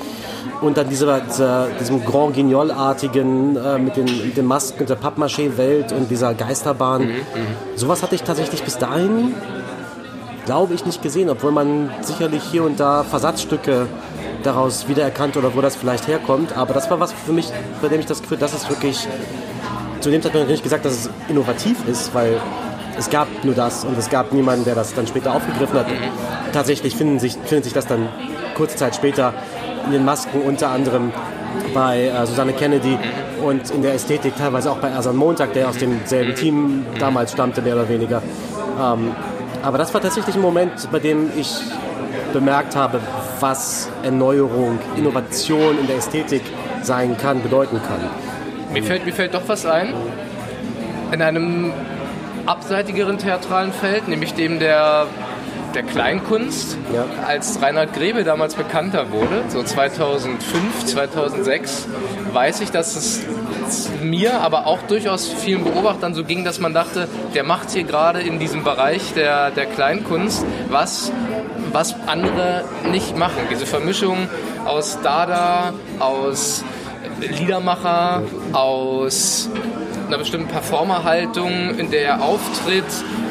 [0.61, 4.95] Und dann dieser, dieser diesem Grand Guignol-artigen äh, mit, den, mit den Masken und der
[4.95, 7.01] Pappmaché-Welt und dieser Geisterbahn.
[7.01, 9.35] Mhm, mhm, Sowas hatte ich tatsächlich bis dahin,
[10.45, 13.87] glaube ich, nicht gesehen, obwohl man sicherlich hier und da Versatzstücke
[14.45, 16.55] daraus wiedererkannt oder wo das vielleicht herkommt.
[16.55, 17.51] Aber das war was für mich,
[17.81, 19.07] bei dem ich das Gefühl, das ist wirklich.
[19.99, 22.37] Zu dem Zeitpunkt nicht gesagt, dass es innovativ ist, weil
[22.97, 25.85] es gab nur das und es gab niemanden, der das dann später aufgegriffen hat.
[26.51, 28.09] Tatsächlich finden sich, findet sich das dann
[28.55, 29.33] kurze Zeit später
[29.85, 31.13] in den Masken unter anderem
[31.73, 32.97] bei äh, Susanne Kennedy
[33.43, 37.61] und in der Ästhetik teilweise auch bei Ersan Montag, der aus demselben Team damals stammte,
[37.61, 38.21] mehr oder weniger.
[38.79, 39.11] Ähm,
[39.61, 41.55] aber das war tatsächlich ein Moment, bei dem ich
[42.33, 42.99] bemerkt habe,
[43.39, 46.41] was Erneuerung, Innovation in der Ästhetik
[46.81, 47.99] sein kann, bedeuten kann.
[48.71, 49.93] Mir fällt, mir fällt doch was ein.
[51.11, 51.71] In einem
[52.45, 55.07] abseitigeren theatralen Feld, nämlich dem der,
[55.73, 57.05] der Kleinkunst, ja.
[57.25, 61.87] als Reinhard Grebe damals bekannter wurde, so 2005, 2006,
[62.33, 63.21] weiß ich, dass es
[64.01, 68.21] mir, aber auch durchaus vielen Beobachtern so ging, dass man dachte, der macht hier gerade
[68.21, 71.11] in diesem Bereich der, der Kleinkunst was,
[71.73, 73.41] was andere nicht machen.
[73.51, 74.29] Diese Vermischung
[74.65, 76.63] aus Dada, aus
[77.19, 79.49] Liedermacher, aus
[80.07, 82.85] einer bestimmten Performerhaltung, in der er auftritt,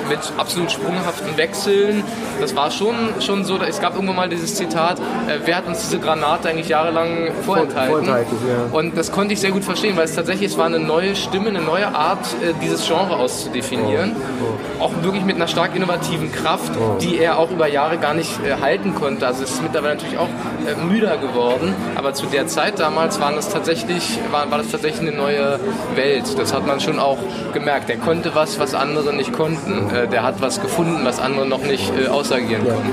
[0.08, 2.04] mit absolut sprunghaften Wechseln.
[2.40, 5.82] Das war schon, schon so, es gab irgendwann mal dieses Zitat, äh, wer hat uns
[5.82, 7.92] diese Granate eigentlich jahrelang vorenthalten?
[7.92, 8.78] vorenthalten ja.
[8.78, 11.48] Und das konnte ich sehr gut verstehen, weil es tatsächlich, es war eine neue Stimme,
[11.48, 14.16] eine neue Art, äh, dieses Genre auszudefinieren.
[14.16, 14.80] Oh.
[14.80, 14.84] Oh.
[14.84, 16.98] Auch wirklich mit einer stark innovativen Kraft, oh.
[17.00, 19.26] die er auch über Jahre gar nicht äh, halten konnte.
[19.26, 23.36] Also es ist mittlerweile natürlich auch äh, müder geworden, aber zu der Zeit damals waren
[23.36, 25.60] das tatsächlich, war, war das tatsächlich eine neue
[25.94, 26.38] Welt.
[26.38, 27.18] Das hat man schon auch
[27.52, 27.90] gemerkt.
[27.90, 29.90] Er konnte was, was andere nicht konnten.
[29.92, 32.92] Äh, der hat was gefunden, was andere noch nicht äh, ausagieren ja, konnten.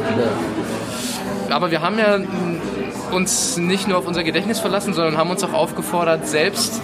[1.50, 1.56] Ja.
[1.56, 2.20] Aber wir haben ja
[3.12, 6.80] uns nicht nur auf unser Gedächtnis verlassen, sondern haben uns auch aufgefordert, selbst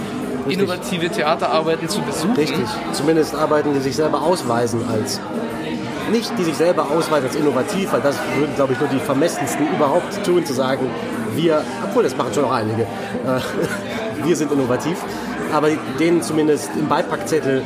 [0.45, 0.57] Richtig.
[0.57, 2.35] innovative Theaterarbeiten zu besuchen.
[2.35, 5.19] Richtig, zumindest Arbeiten, die sich selber ausweisen als
[6.11, 9.67] nicht die sich selber ausweisen als innovativ, weil das würden, glaube ich, nur die vermessensten
[9.75, 10.87] überhaupt tun, zu sagen,
[11.35, 12.85] wir, obwohl das machen schon auch einige, äh,
[14.23, 14.97] wir sind innovativ,
[15.51, 17.63] aber denen zumindest im Beipackzettel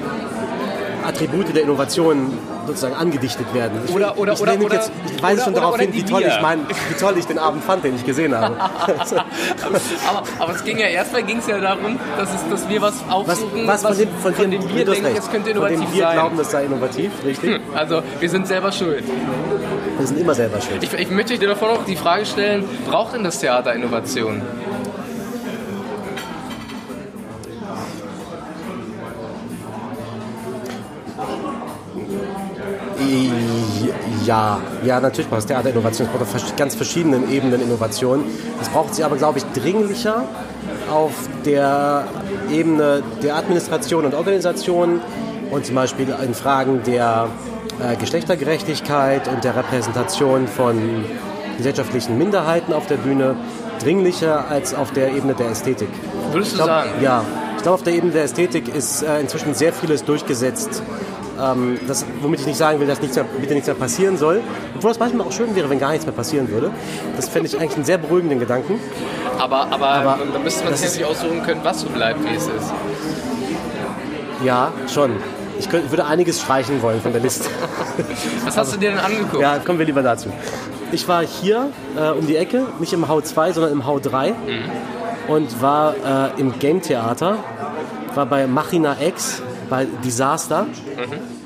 [1.05, 3.79] Attribute der Innovation sozusagen angedichtet werden.
[3.85, 6.41] Ich, oder, oder, ich, oder, oder, jetzt, ich weise schon darauf hin, wie toll, ich
[6.41, 8.55] mein, wie toll ich den Abend fand, den ich gesehen habe.
[8.59, 12.95] aber, aber, es ging ja erstmal ging es ja darum, dass, es, dass wir was
[13.09, 15.19] aufsuchen, was, was, von, dem, von, von dem wir denken, recht.
[15.19, 15.87] es könnte innovativ sein.
[15.87, 16.13] Von dem wir sein.
[16.13, 17.55] glauben, das sei innovativ, richtig?
[17.55, 19.03] Hm, also wir sind selber schuld.
[19.97, 20.83] Wir sind immer selber schuld.
[20.83, 24.41] Ich, ich möchte dir davon auch die Frage stellen, braucht denn das Theater Innovation?
[34.29, 36.05] Ja, ja, natürlich braucht es Theaterinnovation.
[36.05, 38.23] Es braucht auf ganz verschiedenen Ebenen Innovation.
[38.61, 40.23] Es braucht sie aber, glaube ich, dringlicher
[40.87, 41.13] auf
[41.45, 42.05] der
[42.51, 45.01] Ebene der Administration und Organisation
[45.49, 47.27] und zum Beispiel in Fragen der
[47.81, 51.05] äh, Geschlechtergerechtigkeit und der Repräsentation von
[51.57, 53.35] gesellschaftlichen Minderheiten auf der Bühne
[53.81, 55.89] dringlicher als auf der Ebene der Ästhetik.
[56.31, 56.89] Würdest du glaub, sagen?
[57.01, 57.23] Ja.
[57.57, 60.83] Ich glaube, auf der Ebene der Ästhetik ist äh, inzwischen sehr vieles durchgesetzt,
[61.39, 64.41] ähm, das, womit ich nicht sagen will, dass nichts mehr, bitte nichts mehr passieren soll.
[64.75, 66.71] Obwohl das manchmal auch schön wäre, wenn gar nichts mehr passieren würde.
[67.15, 68.79] Das fände ich eigentlich einen sehr beruhigenden Gedanken.
[69.37, 72.73] Aber, aber, aber da müsste man sich aussuchen können, was so bleibt, wie es ist.
[74.43, 75.11] Ja, schon.
[75.59, 77.49] Ich könnte, würde einiges streichen wollen von der Liste.
[78.45, 79.41] Was hast du dir denn angeguckt?
[79.41, 80.29] Ja, kommen wir lieber dazu.
[80.93, 84.29] Ich war hier äh, um die Ecke, nicht im Hau 2, sondern im Hau 3
[84.29, 84.35] mhm.
[85.27, 87.39] und war äh, im Game Theater,
[88.15, 90.63] war bei Machina X bei Disaster.
[90.63, 91.39] Mhm.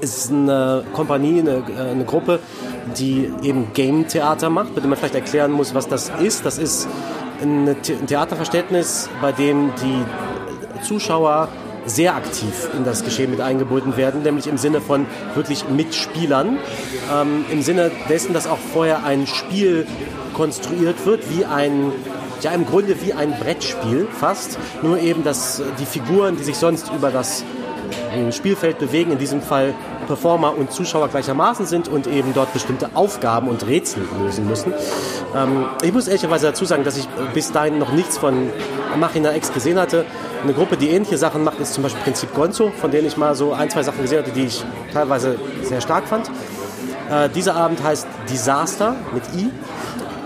[0.00, 2.38] ist eine Kompanie, eine, äh, eine Gruppe,
[2.96, 6.46] die eben Game-Theater macht, bei dem man vielleicht erklären muss, was das ist.
[6.46, 6.88] Das ist
[7.42, 7.76] ein
[8.06, 11.48] Theaterverständnis, bei dem die Zuschauer
[11.86, 16.58] sehr aktiv in das Geschehen mit eingebunden werden, nämlich im Sinne von wirklich Mitspielern,
[17.12, 19.86] ähm, im Sinne dessen, dass auch vorher ein Spiel
[20.34, 21.92] konstruiert wird, wie ein
[22.44, 26.90] ja im Grunde wie ein Brettspiel fast, nur eben, dass die Figuren, die sich sonst
[26.92, 27.44] über das
[28.30, 29.74] Spielfeld bewegen, in diesem Fall
[30.06, 34.72] Performer und Zuschauer gleichermaßen sind und eben dort bestimmte Aufgaben und Rätsel lösen müssen.
[35.36, 38.50] Ähm, ich muss ehrlicherweise dazu sagen, dass ich bis dahin noch nichts von
[38.98, 40.04] Machina X gesehen hatte.
[40.42, 43.34] Eine Gruppe, die ähnliche Sachen macht, ist zum Beispiel Prinzip Gonzo, von denen ich mal
[43.34, 46.30] so ein, zwei Sachen gesehen hatte, die ich teilweise sehr stark fand.
[47.10, 49.50] Äh, dieser Abend heißt Disaster mit I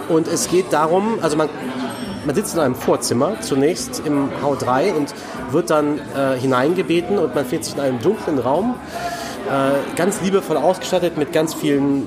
[0.09, 1.49] und es geht darum, also man
[2.25, 5.15] man sitzt in einem Vorzimmer zunächst im H3 und
[5.51, 8.75] wird dann äh, hineingebeten und man findet sich in einem dunklen Raum,
[9.49, 12.07] äh, ganz liebevoll ausgestattet mit ganz vielen,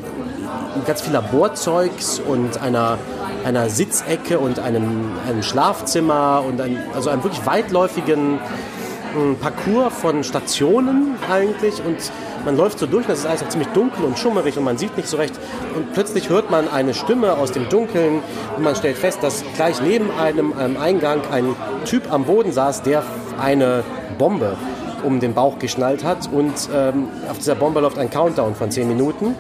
[0.86, 2.98] ganz viel Laborzeugs und einer,
[3.44, 10.24] einer Sitzecke und einem, einem Schlafzimmer und ein, also einem wirklich weitläufigen äh, Parcours von
[10.24, 11.98] Stationen eigentlich und
[12.46, 14.96] man läuft so durch, das ist alles auch ziemlich dunkel und schummerig und man sieht
[14.96, 15.34] nicht so recht.
[15.76, 18.22] Und plötzlich hört man eine Stimme aus dem Dunkeln
[18.56, 21.56] und man stellt fest, dass gleich neben einem, einem Eingang ein
[21.86, 23.04] Typ am Boden saß, der
[23.40, 23.84] eine
[24.18, 24.56] Bombe
[25.04, 28.88] um den Bauch geschnallt hat und ähm, auf dieser Bombe läuft ein Countdown von 10
[28.88, 29.36] Minuten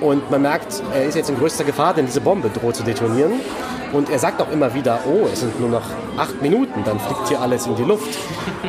[0.00, 3.32] und man merkt, er ist jetzt in größter Gefahr, denn diese Bombe droht zu detonieren.
[3.96, 5.84] Und er sagt auch immer wieder, oh, es sind nur noch
[6.18, 8.18] acht Minuten, dann fliegt hier alles in die Luft.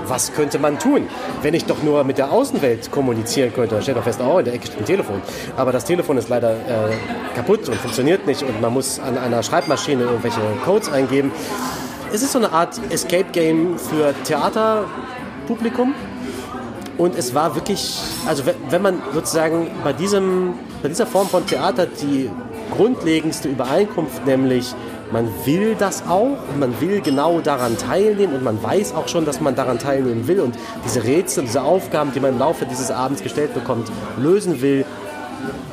[0.08, 1.06] Was könnte man tun,
[1.42, 3.76] wenn ich doch nur mit der Außenwelt kommunizieren könnte?
[3.76, 5.22] Dann stellt man fest, oh, in der Ecke steht ein Telefon.
[5.58, 9.44] Aber das Telefon ist leider äh, kaputt und funktioniert nicht und man muss an einer
[9.44, 11.34] Schreibmaschine irgendwelche Codes eingeben.
[12.14, 15.94] Es ist so eine Art Escape-Game für Theaterpublikum.
[16.98, 21.86] Und es war wirklich, also wenn man sozusagen bei, diesem, bei dieser Form von Theater
[21.86, 22.32] die
[22.76, 24.74] grundlegendste Übereinkunft, nämlich
[25.12, 29.42] man will das auch man will genau daran teilnehmen und man weiß auch schon, dass
[29.42, 33.24] man daran teilnehmen will und diese Rätsel, diese Aufgaben, die man im Laufe dieses Abends
[33.24, 34.86] gestellt bekommt, lösen will,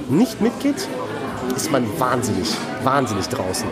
[0.08, 0.88] nicht mitgeht,
[1.56, 2.50] ist man wahnsinnig,
[2.82, 3.66] wahnsinnig draußen.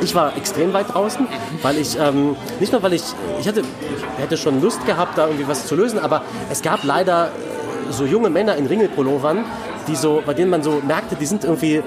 [0.00, 1.26] Ich war extrem weit draußen,
[1.62, 3.02] weil ich, ähm, nicht nur weil ich,
[3.40, 6.84] ich hatte, ich hätte schon Lust gehabt, da irgendwie was zu lösen, aber es gab
[6.84, 9.44] leider äh, so junge Männer in Ringelpullovern,
[9.88, 11.82] die so, bei denen man so merkte, die sind irgendwie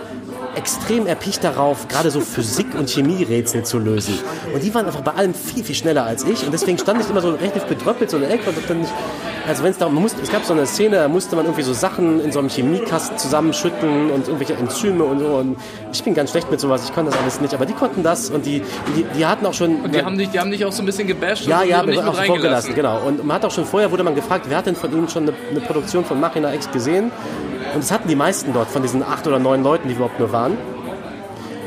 [0.56, 4.20] extrem erpicht darauf, gerade so Physik- und Chemierätsel zu lösen.
[4.54, 6.46] Und die waren einfach bei allem viel, viel schneller als ich.
[6.46, 8.92] Und deswegen stand ich immer so relativ betröppelt so in der Ecke und dann nicht,
[9.48, 11.74] also wenn es darum musste, es gab so eine Szene, da musste man irgendwie so
[11.74, 15.26] Sachen in so einem Chemiekasten zusammenschütten und irgendwelche Enzyme und so.
[15.26, 15.58] Und
[15.92, 17.54] ich bin ganz schlecht mit sowas, ich konnte das alles nicht.
[17.54, 18.62] Aber die konnten das und die,
[18.96, 19.82] die, die hatten auch schon.
[19.82, 22.04] Und die haben dich, die haben dich auch so ein bisschen gebasht ja, ja, nicht
[22.04, 23.02] auch vorgelassen, genau.
[23.06, 25.24] Und man hat auch schon vorher wurde man gefragt, wer hat denn von ihnen schon
[25.24, 27.12] eine, eine Produktion von Machina X gesehen?
[27.74, 30.32] Und das hatten die meisten dort von diesen acht oder neun Leuten, die überhaupt nur
[30.32, 30.58] waren.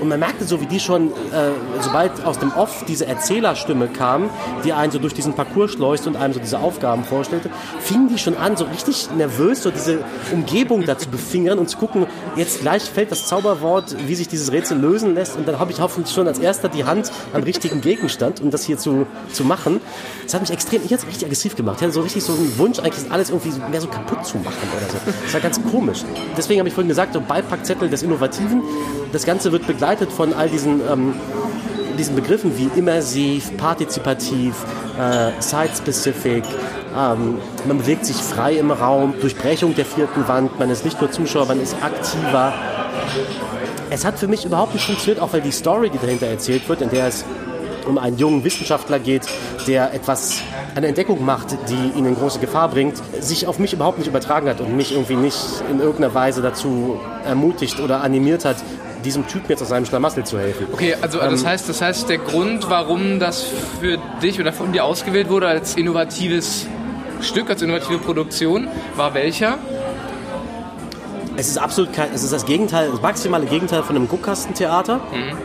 [0.03, 4.31] Und man merkte so, wie die schon, äh, sobald aus dem Off diese Erzählerstimme kam,
[4.65, 8.19] die einen so durch diesen Parcours schleuste und einem so diese Aufgaben vorstellte, fingen die
[8.19, 10.01] schon an, so richtig nervös, so diese
[10.33, 14.51] Umgebung da zu befingern und zu gucken, jetzt gleich fällt das Zauberwort, wie sich dieses
[14.51, 15.37] Rätsel lösen lässt.
[15.37, 18.65] Und dann habe ich hoffentlich schon als erster die Hand am richtigen Gegenstand, um das
[18.65, 19.81] hier zu, zu machen.
[20.25, 21.77] Das hat mich extrem, ich hatte richtig aggressiv gemacht.
[21.77, 24.69] Ich hatte so richtig so einen Wunsch, eigentlich alles irgendwie mehr so kaputt zu machen
[24.77, 25.13] oder so.
[25.23, 26.03] Das war ganz komisch.
[26.37, 28.63] Deswegen habe ich vorhin gesagt, so Beipackzettel des Innovativen.
[29.13, 31.15] Das Ganze wird begleitet begleitet von all diesen, ähm,
[31.99, 34.55] diesen Begriffen wie immersiv, partizipativ,
[34.99, 36.45] äh, site-specific.
[36.97, 41.11] Ähm, man bewegt sich frei im Raum, Durchbrechung der vierten Wand, man ist nicht nur
[41.11, 42.55] Zuschauer, man ist aktiver.
[43.91, 46.81] Es hat für mich überhaupt nicht funktioniert, auch weil die Story, die dahinter erzählt wird,
[46.81, 47.25] in der es
[47.87, 49.27] um einen jungen Wissenschaftler geht,
[49.67, 50.41] der etwas,
[50.75, 54.49] eine Entdeckung macht, die ihn in große Gefahr bringt, sich auf mich überhaupt nicht übertragen
[54.49, 55.37] hat und mich irgendwie nicht
[55.69, 58.57] in irgendeiner Weise dazu ermutigt oder animiert hat,
[59.03, 60.67] diesem Typen jetzt aus seinem Schlamassel zu helfen.
[60.73, 63.45] Okay, also ähm, das heißt, das heißt, der Grund, warum das
[63.81, 66.67] für dich oder von dir ausgewählt wurde als innovatives
[67.21, 69.59] Stück, als innovative Produktion, war welcher?
[71.37, 74.97] Es ist absolut kein, es ist das Gegenteil, das maximale Gegenteil von einem Guckkastentheater.
[74.97, 75.37] Mhm.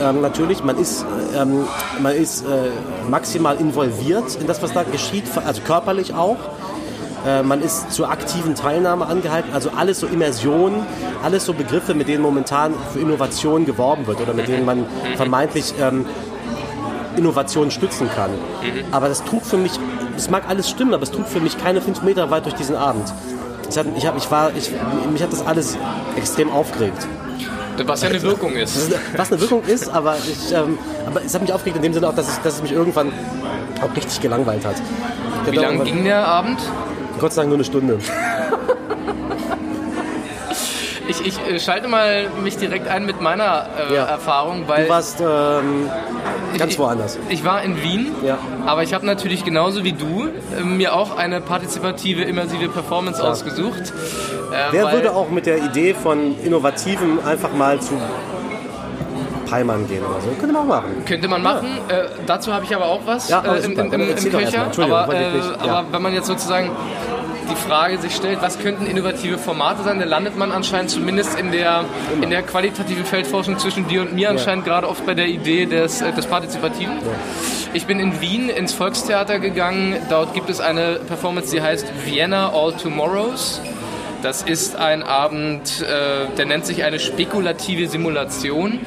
[0.00, 1.64] Ähm, natürlich, man ist, ähm,
[2.00, 2.70] man ist äh,
[3.08, 6.36] maximal involviert in das, was da geschieht, also körperlich auch.
[7.26, 9.52] Äh, man ist zur aktiven Teilnahme angehalten.
[9.52, 10.86] Also alles so Immersion,
[11.24, 14.86] alles so Begriffe, mit denen momentan für Innovation geworben wird oder mit denen man
[15.16, 16.06] vermeintlich ähm,
[17.16, 18.30] Innovation stützen kann.
[18.92, 19.72] Aber das trug für mich,
[20.16, 22.76] es mag alles stimmen, aber es trug für mich keine fünf Meter weit durch diesen
[22.76, 23.12] Abend.
[23.68, 24.70] Ich, hat, ich, hab, ich war, ich,
[25.10, 25.76] mich hat das alles
[26.16, 27.08] extrem aufgeregt.
[27.84, 28.92] Was ja eine Wirkung ist.
[29.16, 32.08] Was eine Wirkung ist, aber, ich, ähm, aber es hat mich aufgeregt in dem Sinne
[32.08, 33.12] auch, dass, ich, dass es mich irgendwann
[33.82, 34.76] auch richtig gelangweilt hat.
[35.50, 36.58] Wie lange ging der Abend?
[37.20, 37.98] Gott sei Dank nur eine Stunde.
[41.08, 44.04] Ich, ich äh, schalte mal mich direkt ein mit meiner äh, Ja.
[44.06, 45.88] Erfahrung, weil Du warst ähm,
[46.58, 47.18] ganz ich, woanders.
[47.28, 48.38] Ich war in Wien, Ja.
[48.66, 50.26] aber ich habe natürlich genauso wie du
[50.58, 53.92] äh, mir auch eine partizipative, immersive Performance ausgesucht.
[54.52, 57.94] Äh, Wer würde auch mit der Idee von Innovativen einfach mal zu
[59.46, 60.28] Palmann gehen oder so?
[60.38, 61.04] Könnte man auch machen.
[61.06, 61.78] Könnte man machen.
[61.88, 64.70] Äh, dazu habe ich aber auch was Ja, äh, im, im, im, im Köcher.
[64.78, 65.38] Aber, äh.
[65.64, 65.78] Ja.
[65.78, 66.70] aber wenn man jetzt sozusagen
[67.50, 71.52] die Frage sich stellt, was könnten innovative Formate sein, dann landet man anscheinend zumindest in
[71.52, 71.84] der,
[72.20, 76.02] in der qualitativen Feldforschung zwischen dir und mir anscheinend gerade oft bei der Idee des,
[76.02, 76.98] äh, des Partizipativen.
[77.72, 79.96] Ich bin in Wien ins Volkstheater gegangen.
[80.08, 83.60] Dort gibt es eine Performance, die heißt Vienna All Tomorrows.
[84.22, 88.80] Das ist ein Abend, äh, der nennt sich eine spekulative Simulation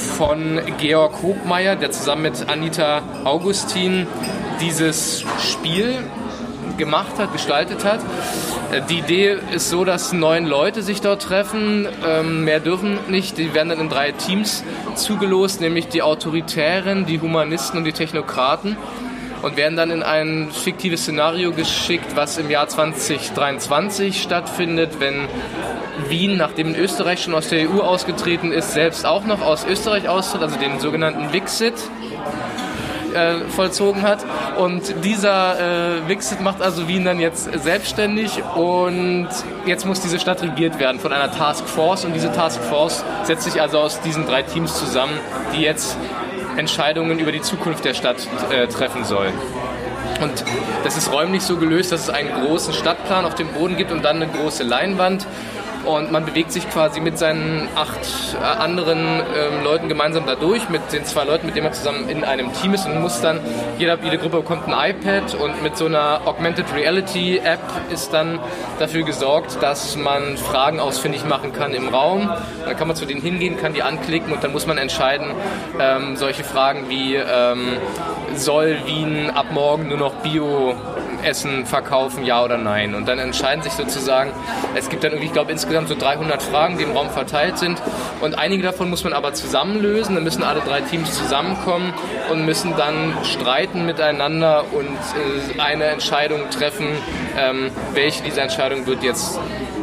[0.00, 4.06] von Georg Hobmeier, der zusammen mit Anita Augustin
[4.60, 5.98] dieses Spiel
[6.76, 8.00] gemacht hat, gestaltet hat.
[8.72, 11.86] Äh, Die Idee ist so, dass neun Leute sich dort treffen.
[12.06, 13.38] Ähm, mehr dürfen nicht.
[13.38, 18.76] Die werden dann in drei Teams zugelost, nämlich die Autoritären, die Humanisten und die Technokraten.
[19.42, 25.28] Und werden dann in ein fiktives Szenario geschickt, was im Jahr 2023 stattfindet, wenn
[26.08, 30.42] Wien, nachdem Österreich schon aus der EU ausgetreten ist, selbst auch noch aus Österreich austritt,
[30.42, 31.74] also den sogenannten Wixit
[33.14, 34.24] äh, vollzogen hat.
[34.58, 39.28] Und dieser äh, Wixit macht also Wien dann jetzt selbstständig und
[39.66, 43.78] jetzt muss diese Stadt regiert werden von einer Taskforce und diese Taskforce setzt sich also
[43.78, 45.18] aus diesen drei Teams zusammen,
[45.54, 45.96] die jetzt
[46.56, 49.32] Entscheidungen über die Zukunft der Stadt äh, treffen sollen.
[50.20, 50.44] Und
[50.84, 54.04] das ist räumlich so gelöst, dass es einen großen Stadtplan auf dem Boden gibt und
[54.04, 55.26] dann eine große Leinwand.
[55.96, 58.00] Und man bewegt sich quasi mit seinen acht
[58.40, 62.08] äh, anderen ähm, Leuten gemeinsam da durch, mit den zwei Leuten, mit denen man zusammen
[62.08, 63.40] in einem Team ist und muss dann,
[63.78, 67.60] jeder, jede Gruppe bekommt ein iPad und mit so einer Augmented Reality App
[67.92, 68.38] ist dann
[68.78, 72.30] dafür gesorgt, dass man Fragen ausfindig machen kann im Raum.
[72.64, 75.32] Dann kann man zu denen hingehen, kann die anklicken und dann muss man entscheiden,
[75.78, 77.76] ähm, solche Fragen wie ähm,
[78.34, 80.74] soll Wien ab morgen nur noch Bio
[81.24, 82.94] Essen verkaufen, ja oder nein.
[82.94, 84.32] Und dann entscheiden sich sozusagen,
[84.74, 87.80] es gibt dann irgendwie, ich glaube, insgesamt so 300 Fragen, die im Raum verteilt sind.
[88.20, 90.14] Und einige davon muss man aber zusammenlösen.
[90.14, 91.92] Dann müssen alle drei Teams zusammenkommen
[92.30, 94.86] und müssen dann streiten miteinander und
[95.56, 96.86] äh, eine Entscheidung treffen,
[97.38, 99.38] ähm, welche dieser Entscheidungen wird jetzt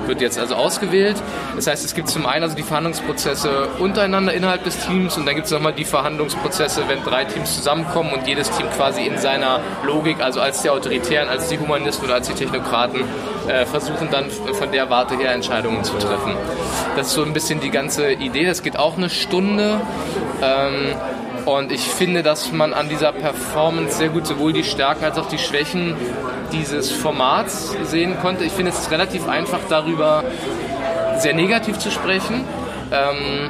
[0.07, 1.21] wird jetzt also ausgewählt.
[1.55, 5.35] Das heißt, es gibt zum einen also die Verhandlungsprozesse untereinander innerhalb des Teams und dann
[5.35, 9.59] gibt es nochmal die Verhandlungsprozesse, wenn drei Teams zusammenkommen und jedes Team quasi in seiner
[9.85, 13.03] Logik, also als die Autoritären, als die Humanisten oder als die Technokraten,
[13.47, 16.35] äh, versuchen dann von der Warte her Entscheidungen zu treffen.
[16.95, 18.45] Das ist so ein bisschen die ganze Idee.
[18.45, 19.81] Das geht auch eine Stunde.
[20.41, 20.95] Ähm,
[21.47, 25.29] und ich finde, dass man an dieser Performance sehr gut sowohl die Stärken als auch
[25.29, 25.95] die Schwächen
[26.51, 28.43] dieses Formats sehen konnte.
[28.43, 30.25] Ich finde es relativ einfach darüber
[31.19, 32.43] sehr negativ zu sprechen.
[32.91, 33.49] Ähm,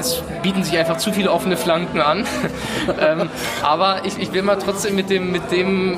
[0.00, 2.26] es bieten sich einfach zu viele offene Flanken an.
[3.00, 3.30] ähm,
[3.62, 5.96] aber ich, ich will mal trotzdem mit dem, mit, dem,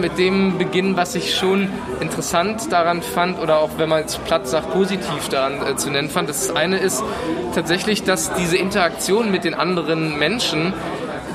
[0.00, 1.68] mit dem beginnen, was ich schon
[2.00, 6.08] interessant daran fand oder auch, wenn man es platt sagt, positiv daran äh, zu nennen
[6.08, 6.28] fand.
[6.28, 7.02] Das eine ist
[7.54, 10.72] tatsächlich, dass diese Interaktion mit den anderen Menschen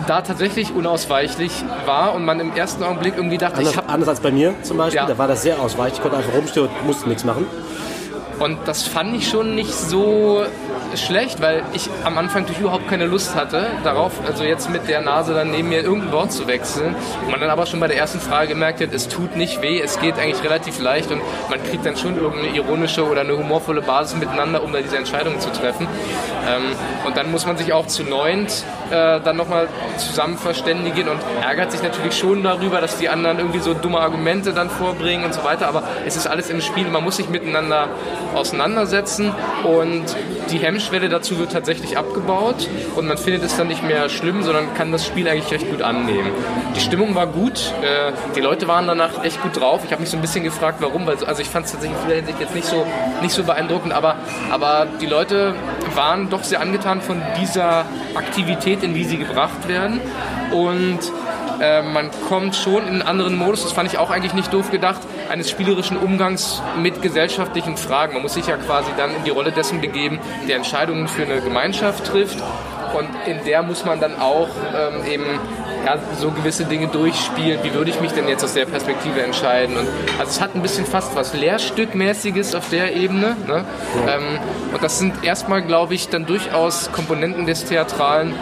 [0.07, 1.51] da tatsächlich unausweichlich
[1.85, 4.53] war und man im ersten Augenblick irgendwie dachte, Anders, ich habe anders als bei mir
[4.63, 5.05] zum Beispiel, Ja.
[5.05, 5.95] da war das sehr ausweichlich.
[5.95, 7.45] Ich konnte einfach rumstehen und musste nichts machen.
[8.39, 10.43] Und das fand ich schon nicht so
[10.95, 15.33] schlecht, weil ich am Anfang überhaupt keine Lust hatte, darauf, also jetzt mit der Nase
[15.33, 16.95] dann neben mir irgendein Wort zu wechseln.
[17.29, 19.99] Man dann aber schon bei der ersten Frage gemerkt hat, es tut nicht weh, es
[19.99, 24.17] geht eigentlich relativ leicht und man kriegt dann schon irgendeine ironische oder eine humorvolle Basis
[24.17, 25.87] miteinander, um da diese Entscheidungen zu treffen.
[26.47, 31.19] Ähm, und dann muss man sich auch zu neunt äh, dann nochmal zusammen verständigen und
[31.41, 35.33] ärgert sich natürlich schon darüber, dass die anderen irgendwie so dumme Argumente dann vorbringen und
[35.33, 35.67] so weiter.
[35.67, 37.89] Aber es ist alles im Spiel, man muss sich miteinander
[38.33, 40.05] auseinandersetzen und
[40.51, 40.76] die Hemmschwelle
[41.09, 45.05] dazu wird tatsächlich abgebaut und man findet es dann nicht mehr schlimm, sondern kann das
[45.05, 46.31] Spiel eigentlich recht gut annehmen.
[46.75, 49.81] Die Stimmung war gut, äh, die Leute waren danach echt gut drauf.
[49.85, 52.03] Ich habe mich so ein bisschen gefragt, warum, weil also ich fand es tatsächlich in
[52.05, 52.85] vieler Hinsicht jetzt nicht so,
[53.21, 54.15] nicht so beeindruckend, aber,
[54.51, 55.55] aber die Leute
[55.95, 57.85] waren doch sehr angetan von dieser
[58.15, 59.99] Aktivität, in wie sie gebracht werden
[60.51, 60.99] und
[61.59, 64.71] äh, man kommt schon in einen anderen Modus, das fand ich auch eigentlich nicht doof
[64.71, 68.13] gedacht, eines spielerischen Umgangs mit gesellschaftlichen Fragen.
[68.13, 71.41] Man muss sich ja quasi dann in die Rolle dessen begeben, der Entscheidungen für eine
[71.41, 72.37] Gemeinschaft trifft.
[72.97, 75.25] Und in der muss man dann auch ähm, eben
[75.85, 77.59] ja, so gewisse Dinge durchspielen.
[77.63, 79.75] Wie würde ich mich denn jetzt aus der Perspektive entscheiden?
[79.77, 79.87] Und,
[80.17, 83.35] also es hat ein bisschen fast was Lehrstückmäßiges auf der Ebene.
[83.45, 83.65] Ne?
[84.07, 84.39] Ähm,
[84.73, 88.33] und das sind erstmal, glaube ich, dann durchaus Komponenten des Theatralen,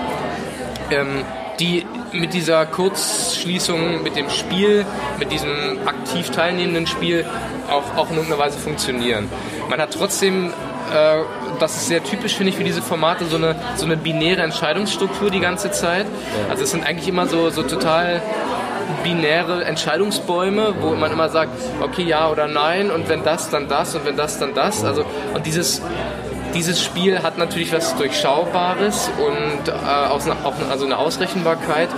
[0.91, 1.23] ähm,
[1.59, 1.85] die
[2.19, 4.85] mit dieser Kurzschließung, mit dem Spiel,
[5.19, 7.25] mit diesem aktiv teilnehmenden Spiel
[7.69, 9.29] auch, auch in irgendeiner Weise funktionieren.
[9.69, 10.53] Man hat trotzdem
[10.93, 11.23] äh,
[11.59, 15.29] das ist sehr typisch, finde ich, für diese Formate, so eine, so eine binäre Entscheidungsstruktur
[15.29, 16.05] die ganze Zeit.
[16.49, 18.21] Also es sind eigentlich immer so, so total
[19.03, 21.51] binäre Entscheidungsbäume, wo man immer sagt,
[21.81, 24.83] okay, ja oder nein und wenn das, dann das und wenn das, dann das.
[24.83, 25.81] Also, und dieses,
[26.55, 30.21] dieses Spiel hat natürlich was Durchschaubares und äh, auch,
[30.71, 31.89] also eine Ausrechenbarkeit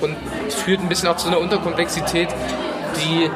[0.00, 0.16] und
[0.50, 2.28] führt ein bisschen auch zu einer Unterkomplexität,
[2.96, 3.30] die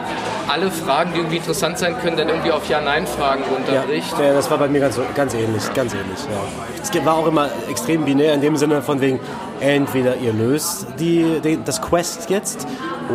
[0.49, 4.19] alle Fragen, die irgendwie interessant sein können, dann irgendwie auf Ja-Nein-Fragen runterbricht.
[4.19, 6.19] Ja, ja, das war bei mir ganz, ganz ähnlich, ganz ähnlich.
[6.29, 6.83] Ja.
[6.83, 9.21] Es war auch immer extrem binär in dem Sinne von wegen,
[9.61, 12.67] entweder ihr löst die, die, das Quest jetzt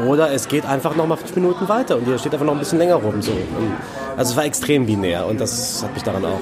[0.07, 2.59] oder es geht einfach noch mal fünf Minuten weiter und ihr steht einfach noch ein
[2.59, 3.22] bisschen länger rum.
[3.22, 3.32] So.
[3.32, 3.74] Und,
[4.16, 6.39] also es war extrem binär und das hat mich daran auch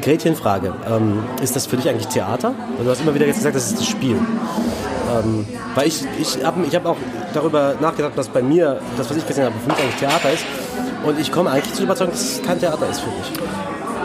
[0.00, 0.74] Gretchenfrage.
[0.90, 2.54] Ähm, ist das für dich eigentlich Theater?
[2.82, 4.16] Du hast immer wieder jetzt gesagt, das ist das Spiel.
[4.16, 6.96] Ähm, weil ich, ich habe ich hab auch
[7.34, 10.44] darüber nachgedacht, dass bei mir, das was ich gesehen habe, für mich eigentlich Theater ist.
[11.04, 13.32] Und ich komme eigentlich zu überzeugen, dass es kein Theater ist für mich.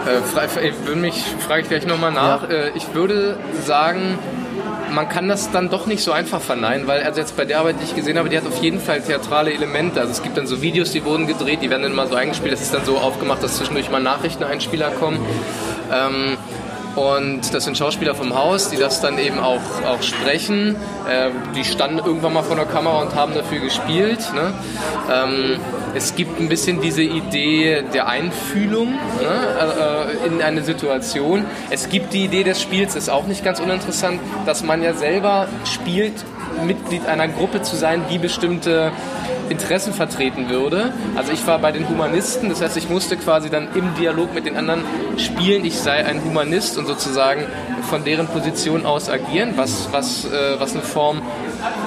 [0.07, 2.43] Äh, ich würde mich, frage ich gleich nochmal nach.
[2.43, 2.55] Ja.
[2.55, 4.17] Äh, ich würde sagen,
[4.91, 7.75] man kann das dann doch nicht so einfach verneinen, weil also jetzt bei der Arbeit,
[7.79, 9.99] die ich gesehen habe, die hat auf jeden Fall theatrale Elemente.
[9.99, 12.53] Also es gibt dann so Videos, die wurden gedreht, die werden dann mal so eingespielt.
[12.53, 15.19] Das ist dann so aufgemacht, dass zwischendurch mal Nachrichteneinspieler kommen.
[15.91, 16.37] Ähm,
[16.97, 20.75] und das sind Schauspieler vom Haus, die das dann eben auch, auch sprechen.
[21.07, 24.19] Äh, die standen irgendwann mal vor der Kamera und haben dafür gespielt.
[24.33, 24.51] Ne?
[25.11, 25.59] Ähm,
[25.93, 30.15] es gibt ein bisschen diese Idee der Einfühlung ne?
[30.23, 31.45] äh, in eine Situation.
[31.69, 35.47] Es gibt die Idee des Spiels, ist auch nicht ganz uninteressant, dass man ja selber
[35.65, 36.25] spielt,
[36.65, 38.91] Mitglied einer Gruppe zu sein, die bestimmte
[39.49, 40.93] Interessen vertreten würde.
[41.15, 44.45] Also ich war bei den Humanisten, das heißt, ich musste quasi dann im Dialog mit
[44.45, 44.81] den anderen
[45.17, 47.45] spielen, ich sei ein Humanist und sozusagen
[47.89, 51.21] von deren Position aus agieren, was, was, äh, was eine Form,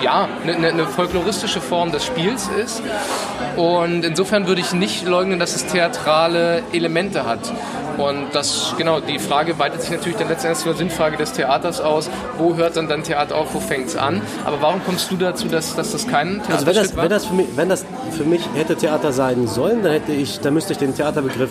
[0.02, 2.82] ja, eine, eine folkloristische Form des Spiels ist.
[3.56, 7.52] Und insofern würde ich nicht leugnen, dass es theatrale Elemente hat.
[8.00, 12.08] Und das, genau, die Frage weitet sich natürlich dann letztendlich zur Sinnfrage des Theaters aus.
[12.38, 14.22] Wo hört dann dann Theater auf, wo fängt es an?
[14.44, 17.02] Aber warum kommst du dazu, dass, dass das kein Theaterstück also wenn das, war?
[17.02, 17.84] Wenn das, für mich, wenn das
[18.16, 21.50] für mich hätte Theater sein sollen, dann hätte ich, dann müsste ich den Theaterbegriff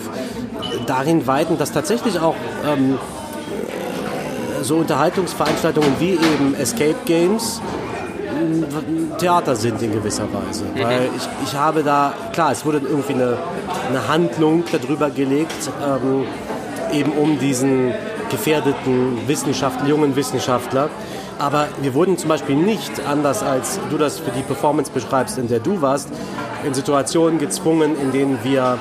[0.86, 2.34] darin weiten, dass tatsächlich auch
[2.66, 2.98] ähm,
[4.62, 7.60] so Unterhaltungsveranstaltungen wie eben Escape Games
[9.18, 10.64] Theater sind in gewisser Weise.
[10.64, 10.82] Mhm.
[10.82, 13.36] Weil ich, ich habe da, klar, es wurde irgendwie eine,
[13.88, 16.24] eine Handlung darüber gelegt, ähm,
[16.92, 17.92] eben um diesen
[18.30, 20.88] gefährdeten Wissenschaftler, jungen Wissenschaftler.
[21.38, 25.48] Aber wir wurden zum Beispiel nicht, anders als du das für die Performance beschreibst, in
[25.48, 26.08] der du warst,
[26.64, 28.78] in Situationen gezwungen, in denen wir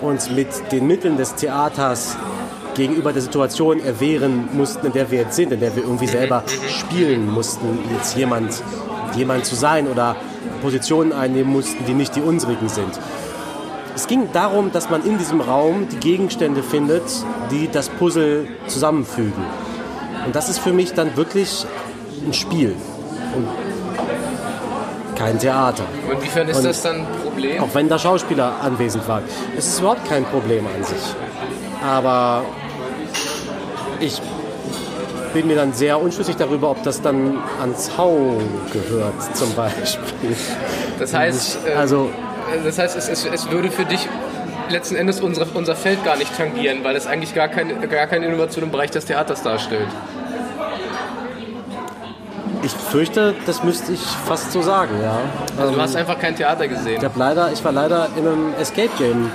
[0.00, 2.16] uns mit den Mitteln des Theaters
[2.74, 6.42] gegenüber der Situation erwehren mussten, in der wir jetzt sind, in der wir irgendwie selber
[6.68, 8.62] spielen mussten, jetzt jemand,
[9.16, 10.16] jemand zu sein oder
[10.62, 12.98] Positionen einnehmen mussten, die nicht die unsrigen sind.
[13.94, 17.04] Es ging darum, dass man in diesem Raum die Gegenstände findet,
[17.50, 19.44] die das Puzzle zusammenfügen.
[20.26, 21.64] Und das ist für mich dann wirklich
[22.26, 22.74] ein Spiel
[23.36, 23.46] und
[25.14, 25.84] kein Theater.
[26.06, 27.62] Und inwiefern ist und das dann ein Problem?
[27.62, 29.22] Auch wenn da Schauspieler anwesend waren.
[29.56, 31.14] Es ist überhaupt kein Problem an sich.
[31.86, 32.44] Aber
[34.04, 34.20] ich
[35.32, 38.38] bin mir dann sehr unschlüssig darüber, ob das dann ans Hau
[38.72, 40.36] gehört, zum Beispiel.
[40.98, 42.10] Das heißt, äh, also,
[42.64, 44.08] das heißt es, es, es würde für dich
[44.68, 48.26] letzten Endes unsere, unser Feld gar nicht tangieren, weil es eigentlich gar, kein, gar keine
[48.26, 49.88] Innovation im Bereich des Theaters darstellt.
[52.62, 55.18] Ich fürchte, das müsste ich fast so sagen, ja.
[55.60, 57.02] Also du hast ähm, einfach kein Theater gesehen.
[57.04, 59.30] Ich, leider, ich war leider in einem Escape Game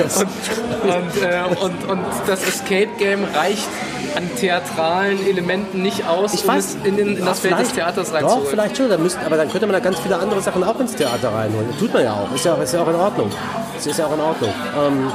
[0.00, 3.68] und, und, äh, und, und, das Escape Game reicht
[4.16, 7.72] an theatralen Elementen nicht aus, ich um weiß, es in, in, in das Feld des
[7.72, 8.44] Theaters reinzuholen.
[8.44, 8.88] Doch, vielleicht schon.
[8.88, 11.68] Da müsst, aber dann könnte man da ganz viele andere Sachen auch ins Theater reinholen.
[11.70, 12.32] Das tut man ja auch.
[12.34, 13.30] Ist ja, ist ja auch in Ordnung.
[13.74, 14.50] Das ist ja auch in Ordnung.
[14.78, 15.12] Ähm,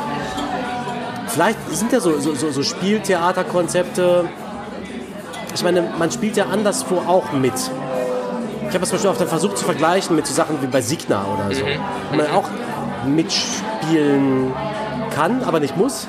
[1.28, 4.30] vielleicht sind ja so, so, so Spieltheaterkonzepte.
[5.56, 7.54] Ich meine, man spielt ja anderswo auch mit.
[8.70, 11.26] Ich habe es zum Beispiel dann versucht zu vergleichen mit so Sachen wie bei Signa
[11.26, 11.66] oder so.
[11.66, 12.18] Mhm.
[12.18, 12.46] Man auch
[13.08, 14.54] mitspielen
[15.16, 16.08] kann, aber nicht muss.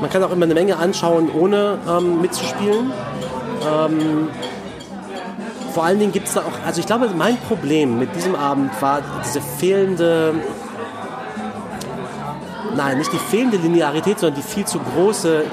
[0.00, 2.92] Man kann auch immer eine Menge anschauen, ohne ähm, mitzuspielen.
[3.66, 4.28] Ähm,
[5.72, 8.70] vor allen Dingen gibt es da auch, also ich glaube, mein Problem mit diesem Abend
[8.80, 10.34] war diese fehlende,
[12.76, 15.44] nein, nicht die fehlende Linearität, sondern die viel zu große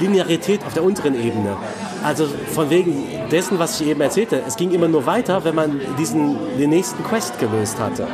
[0.00, 1.56] Linearität auf der unteren Ebene.
[2.02, 5.80] Also von wegen dessen, was ich eben erzählte, es ging immer nur weiter, wenn man
[5.98, 8.08] diesen, den nächsten Quest gelöst hatte.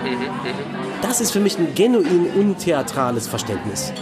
[1.03, 3.93] Das ist für mich ein genuin untheatrales Verständnis.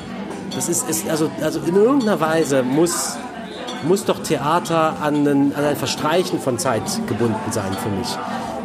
[0.55, 3.17] Das ist, ist also, also in irgendeiner Weise muss
[3.87, 8.09] muss doch Theater an, einen, an ein Verstreichen von Zeit gebunden sein für mich.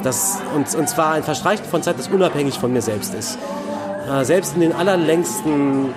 [0.03, 3.37] Das, und, und zwar ein Verstreichen von Zeit, das unabhängig von mir selbst ist.
[4.09, 5.93] Äh, selbst in den allerlängsten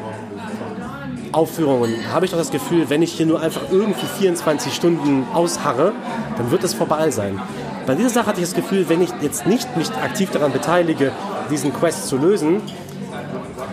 [1.33, 5.93] Aufführungen habe ich doch das Gefühl, wenn ich hier nur einfach irgendwie 24 Stunden ausharre,
[6.37, 7.41] dann wird es vorbei sein.
[7.87, 11.13] Bei dieser Sache hatte ich das Gefühl, wenn ich jetzt nicht mich aktiv daran beteilige,
[11.51, 12.63] diesen Quest zu lösen,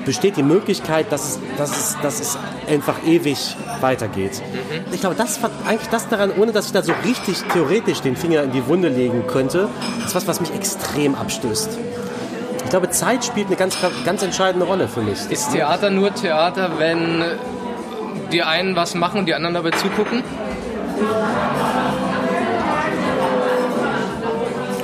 [0.05, 2.37] besteht die Möglichkeit, dass es, dass es, dass es
[2.67, 4.41] einfach ewig weitergeht.
[4.41, 4.93] Mhm.
[4.93, 8.43] Ich glaube, das eigentlich das daran, ohne dass ich da so richtig theoretisch den Finger
[8.43, 9.69] in die Wunde legen könnte,
[10.05, 11.77] ist was, was mich extrem abstößt.
[12.63, 15.19] Ich glaube, Zeit spielt eine ganz, ganz entscheidende Rolle für mich.
[15.29, 17.23] Ist Theater nur Theater, wenn
[18.31, 20.23] die einen was machen und die anderen dabei zugucken?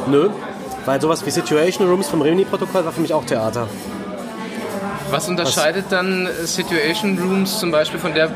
[0.09, 0.29] Nö,
[0.85, 3.67] weil sowas wie Situation Rooms vom Rimini-Protokoll war für mich auch Theater.
[5.11, 5.91] Was unterscheidet Was?
[5.91, 8.29] dann Situation Rooms zum Beispiel von der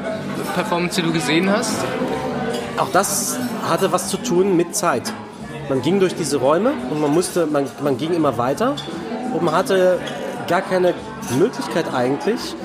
[0.56, 1.76] Performance, die du gesehen hast?
[2.78, 3.38] Auch das
[3.70, 5.14] hatte was zu tun mit Zeit.
[5.70, 8.76] Man ging durch diese Räume und man musste, man, man ging immer weiter
[9.34, 10.00] und man hatte
[10.48, 10.94] gar keine
[11.38, 12.56] Möglichkeit eigentlich,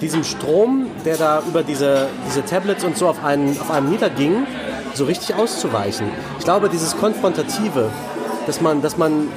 [0.00, 4.46] diesem Strom, der da über diese, diese Tablets und so auf einen, auf einem niederging,
[4.94, 6.08] so richtig auszuweichen.
[6.38, 7.90] Ich glaube, dieses Konfrontative,
[8.46, 9.28] dass man, dass man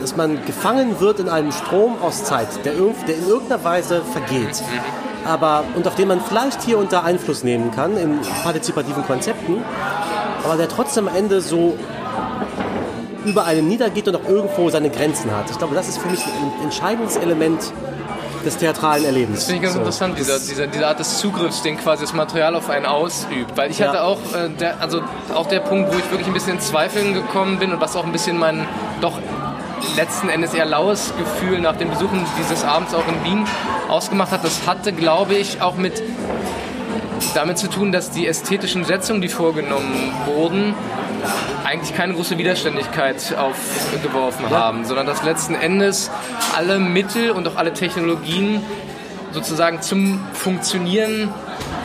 [0.00, 4.60] dass man gefangen wird in einem Strom aus Zeit, der, der in irgendeiner Weise vergeht.
[5.24, 9.62] Aber, und auf den man vielleicht hier da Einfluss nehmen kann in partizipativen Konzepten,
[10.44, 11.78] aber der trotzdem am Ende so
[13.24, 15.48] über einen niedergeht und auch irgendwo seine Grenzen hat.
[15.50, 17.72] Ich glaube, das ist für mich ein entscheidendes Element
[18.44, 19.40] des theatralen Erlebens.
[19.40, 19.80] Das finde ich ganz so.
[19.80, 23.56] interessant, dieser, dieser, diese Art des Zugriffs, den quasi das Material auf einen ausübt.
[23.56, 23.88] Weil ich ja.
[23.88, 25.02] hatte auch, äh, der, also
[25.34, 28.04] auch der Punkt, wo ich wirklich ein bisschen in Zweifeln gekommen bin und was auch
[28.04, 28.66] ein bisschen mein
[29.00, 29.18] doch
[29.96, 33.44] letzten Endes eher laues Gefühl nach dem Besuchen dieses Abends auch in Wien
[33.88, 34.44] ausgemacht hat.
[34.44, 36.02] Das hatte, glaube ich, auch mit
[37.34, 40.74] damit zu tun, dass die ästhetischen Setzungen, die vorgenommen wurden,
[41.64, 46.10] eigentlich keine große Widerständigkeit aufgeworfen haben, sondern dass letzten Endes
[46.56, 48.62] alle Mittel und auch alle Technologien
[49.32, 51.32] sozusagen zum Funktionieren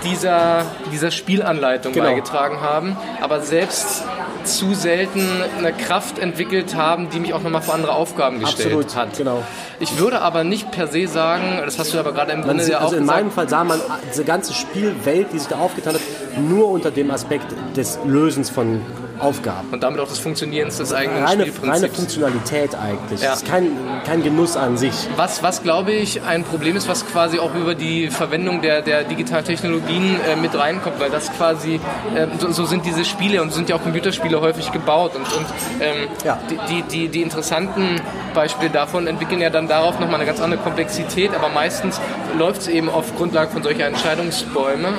[0.03, 2.05] dieser, dieser Spielanleitung genau.
[2.05, 4.03] beigetragen haben, aber selbst
[4.43, 5.21] zu selten
[5.57, 9.17] eine Kraft entwickelt haben, die mich auch nochmal vor andere Aufgaben gestellt Absolut, hat.
[9.17, 9.43] Genau.
[9.79, 12.73] Ich würde aber nicht per se sagen, das hast du aber gerade im Grunde sieht,
[12.73, 13.79] ja auch Also in gesagt, meinem Fall sah man
[14.09, 16.01] diese ganze Spielwelt, die sich da aufgetan hat,
[16.37, 18.81] nur unter dem Aspekt des Lösens von
[19.19, 19.69] Aufgaben.
[19.71, 21.83] Und damit auch des Funktionierens des eigenen reine, Spielprinzips.
[21.83, 23.21] Reine Funktionalität eigentlich.
[23.21, 23.31] Ja.
[23.31, 23.71] Das ist kein,
[24.05, 24.93] kein Genuss an sich.
[25.15, 29.03] Was, was glaube ich ein Problem ist, was quasi auch über die Verwendung der, der
[29.03, 31.79] digitalen Technologien äh, mit reinkommt, weil das quasi,
[32.15, 35.45] äh, so, so, sind diese Spiele und sind ja auch Computerspiele häufig gebaut und, und
[35.79, 36.39] ähm, ja.
[36.69, 38.01] die, die, die interessanten
[38.33, 41.99] Beispiele davon entwickeln ja dann darauf nochmal eine ganz andere Komplexität, aber meistens
[42.37, 44.89] läuft es eben auf Grundlage von solcher Entscheidungsbäume,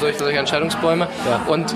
[0.00, 1.52] solcher, solcher Entscheidungsbäume ja.
[1.52, 1.74] und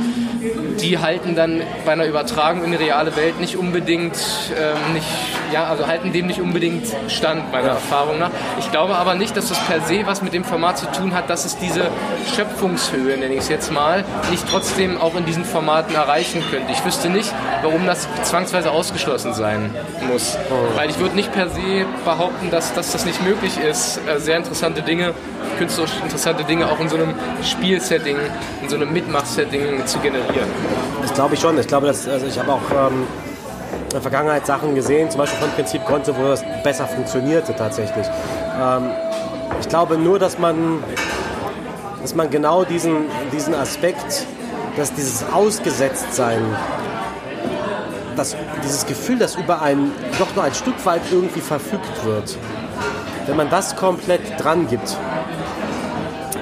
[0.81, 4.14] die halten dann bei einer Übertragung in die reale Welt nicht unbedingt,
[4.55, 5.07] ähm, nicht,
[5.55, 7.72] ja, also halten dem nicht unbedingt stand, meiner ja.
[7.72, 8.28] Erfahrung nach.
[8.59, 11.30] Ich glaube aber nicht, dass das per se was mit dem Format zu tun hat,
[11.30, 11.89] dass es diese
[12.36, 16.70] Schöpfungshöhe, nenne ich es jetzt mal, nicht trotzdem auch in diesen Formaten erreichen könnte.
[16.72, 17.32] Ich wüsste nicht,
[17.62, 19.74] warum das zwangsweise ausgeschlossen sein
[20.12, 20.36] muss.
[20.51, 20.76] Oh.
[20.76, 24.36] Weil ich würde nicht per se behaupten, dass, dass das nicht möglich ist, äh, sehr
[24.36, 25.14] interessante Dinge,
[25.57, 28.18] künstlerisch interessante Dinge auch in so einem Spielsetting,
[28.62, 30.49] in so einem Mitmachsetting zu generieren.
[31.01, 31.59] Das glaube ich schon.
[31.59, 33.07] Ich glaube, dass, also ich habe auch ähm,
[33.85, 38.05] in der Vergangenheit Sachen gesehen, zum Beispiel von Prinzip Konto, wo das besser funktionierte tatsächlich.
[38.61, 38.91] Ähm,
[39.61, 40.83] ich glaube nur, dass man,
[42.03, 44.26] dass man genau diesen, diesen Aspekt,
[44.76, 46.41] dass dieses Ausgesetztsein,
[48.16, 52.37] dass dieses Gefühl, dass über ein, doch nur ein Stück weit irgendwie verfügt wird,
[53.29, 54.97] wenn man das komplett dran gibt,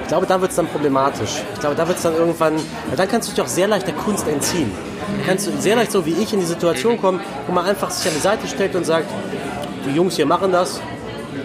[0.01, 1.43] ich glaube, da wird es dann problematisch.
[1.53, 2.53] Ich glaube, da wird es dann irgendwann,
[2.95, 4.71] dann kannst du dich auch sehr leicht der Kunst entziehen.
[5.25, 8.07] Kannst du sehr leicht so wie ich in die Situation kommen, wo man einfach sich
[8.07, 9.07] an die Seite stellt und sagt,
[9.85, 10.81] die Jungs hier machen das,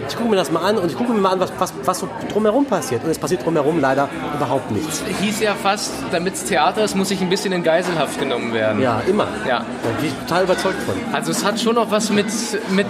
[0.07, 1.99] ich gucke mir das mal an und ich gucke mir mal an, was, was, was
[1.99, 3.03] so drumherum passiert.
[3.03, 5.03] Und es passiert drumherum leider überhaupt nichts.
[5.21, 8.81] Hieß ja fast, damit es Theater ist, muss ich ein bisschen in Geiselhaft genommen werden.
[8.81, 9.27] Ja, immer.
[9.47, 9.59] Ja.
[9.83, 10.95] Da bin ich total überzeugt von.
[11.13, 12.27] Also es hat schon noch was mit,
[12.71, 12.87] mit,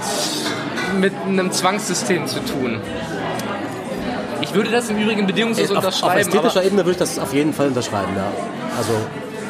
[0.99, 2.81] mit einem Zwangssystem zu tun.
[4.41, 6.13] Ich würde das im Übrigen bedingungslos auf, unterschreiben.
[6.13, 8.31] Auf ästhetischer Ebene würde ich das auf jeden Fall unterschreiben, ja.
[8.77, 8.93] Also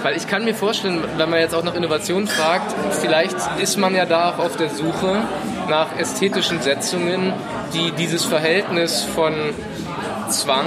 [0.03, 3.95] weil ich kann mir vorstellen, wenn man jetzt auch nach Innovation fragt, vielleicht ist man
[3.95, 5.23] ja da auch auf der Suche
[5.69, 7.33] nach ästhetischen Setzungen,
[7.73, 9.33] die dieses Verhältnis von
[10.29, 10.65] Zwang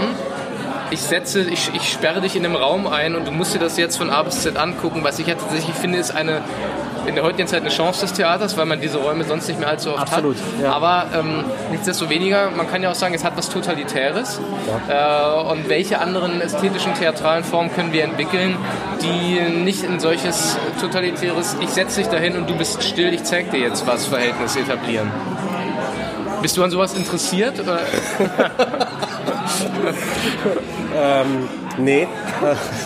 [0.90, 3.76] ich setze, ich, ich sperre dich in einem Raum ein und du musst dir das
[3.76, 5.02] jetzt von A bis Z angucken.
[5.02, 6.42] Was ich ja tatsächlich finde, ist eine
[7.06, 9.68] in der heutigen Zeit eine Chance des Theaters, weil man diese Räume sonst nicht mehr
[9.68, 10.42] allzu oft Absolut, hat.
[10.62, 10.72] ja.
[10.72, 14.40] Aber ähm, nichtsdestoweniger, man kann ja auch sagen, es hat was Totalitäres.
[14.88, 18.56] Äh, und welche anderen ästhetischen, theatralen Formen können wir entwickeln,
[19.02, 23.50] die nicht in solches totalitäres, ich setze dich dahin und du bist still, ich zeig
[23.50, 25.10] dir jetzt was, Verhältnis etablieren.
[26.42, 27.54] Bist du an sowas interessiert?
[30.96, 31.48] Ähm,
[31.78, 32.06] nee, äh,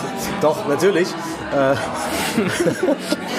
[0.41, 1.09] doch, natürlich.
[1.09, 1.75] Äh,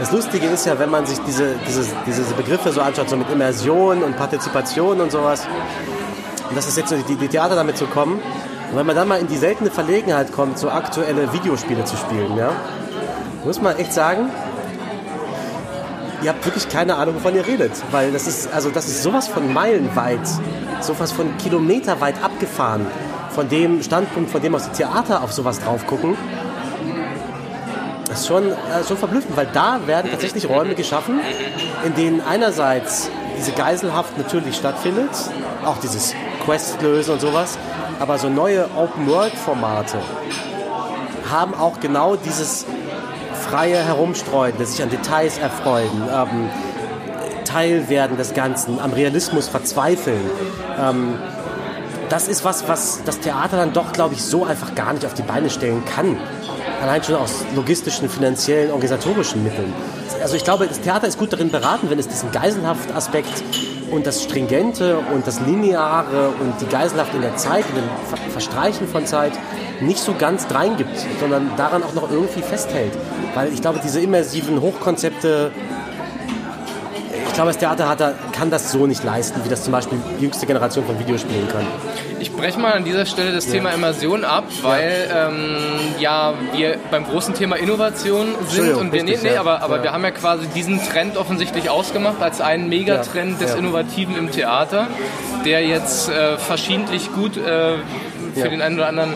[0.00, 3.30] das Lustige ist ja, wenn man sich diese, diese, diese Begriffe so anschaut, so mit
[3.30, 5.46] Immersion und Partizipation und sowas,
[6.48, 8.20] und das ist jetzt so die, die Theater damit zu kommen,
[8.70, 12.36] und wenn man dann mal in die seltene Verlegenheit kommt, so aktuelle Videospiele zu spielen,
[12.36, 12.50] ja,
[13.44, 14.30] muss man echt sagen,
[16.22, 17.72] ihr habt wirklich keine Ahnung, wovon ihr redet.
[17.90, 20.26] Weil das ist, also das ist sowas von meilenweit,
[20.80, 22.86] sowas von kilometerweit abgefahren,
[23.30, 26.16] von dem Standpunkt, von dem aus die Theater auf sowas drauf gucken.
[28.14, 28.54] Das ist schon, äh,
[28.86, 31.18] schon verblüffend, weil da werden tatsächlich Räume geschaffen,
[31.84, 35.10] in denen einerseits diese Geiselhaft natürlich stattfindet,
[35.64, 37.58] auch dieses Quest-Lösen und sowas,
[37.98, 39.98] aber so neue Open-World-Formate
[41.28, 42.66] haben auch genau dieses
[43.50, 46.48] freie Herumstreuen, das sich an Details erfreuen, ähm,
[47.44, 50.30] Teil werden des Ganzen, am Realismus verzweifeln.
[50.80, 51.18] Ähm,
[52.10, 55.14] das ist was, was das Theater dann doch, glaube ich, so einfach gar nicht auf
[55.14, 56.16] die Beine stellen kann.
[56.84, 59.72] Allein schon aus logistischen, finanziellen, organisatorischen Mitteln.
[60.20, 63.42] Also ich glaube, das Theater ist gut darin beraten, wenn es diesen Geiselhaft-Aspekt
[63.90, 68.18] und das Stringente und das Lineare und die Geiselhaft in der Zeit, in dem Ver
[68.30, 69.32] Verstreichen von Zeit
[69.80, 72.92] nicht so ganz reingibt, sondern daran auch noch irgendwie festhält.
[73.34, 75.52] Weil ich glaube, diese immersiven Hochkonzepte,
[77.34, 77.98] ich glaube, das Theater hat,
[78.32, 81.66] kann das so nicht leisten, wie das zum Beispiel die jüngste Generation von Videospielen kann.
[82.20, 85.56] Ich breche mal an dieser Stelle das Thema Immersion ab, weil ähm,
[85.98, 89.40] ja wir beim großen Thema Innovation sind und wir, nee, richtig, nee, ja.
[89.40, 89.82] aber, aber Ja.
[89.82, 93.58] wir haben ja quasi diesen Trend offensichtlich ausgemacht als einen Megatrend Ja, des ja.
[93.58, 94.86] Innovativen im Theater,
[95.44, 97.78] der jetzt äh, verschiedentlich gut äh, für
[98.36, 98.46] Ja.
[98.48, 99.12] den einen oder anderen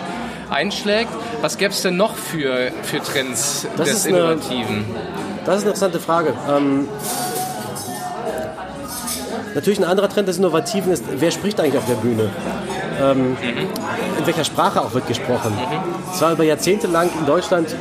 [0.50, 1.10] einschlägt.
[1.40, 4.84] Was gäbe es denn noch für, für Trends Das des ist eine- Innovativen?
[5.46, 6.34] Das ist eine interessante Frage.
[6.50, 6.88] Ähm,
[9.54, 12.30] natürlich ein anderer Trend des Innovativen ist, wer spricht eigentlich auf der Bühne?
[13.00, 13.36] Ähm,
[14.18, 15.52] in welcher Sprache auch wird gesprochen?
[16.12, 17.74] Es war über Jahrzehnte lang in Deutschland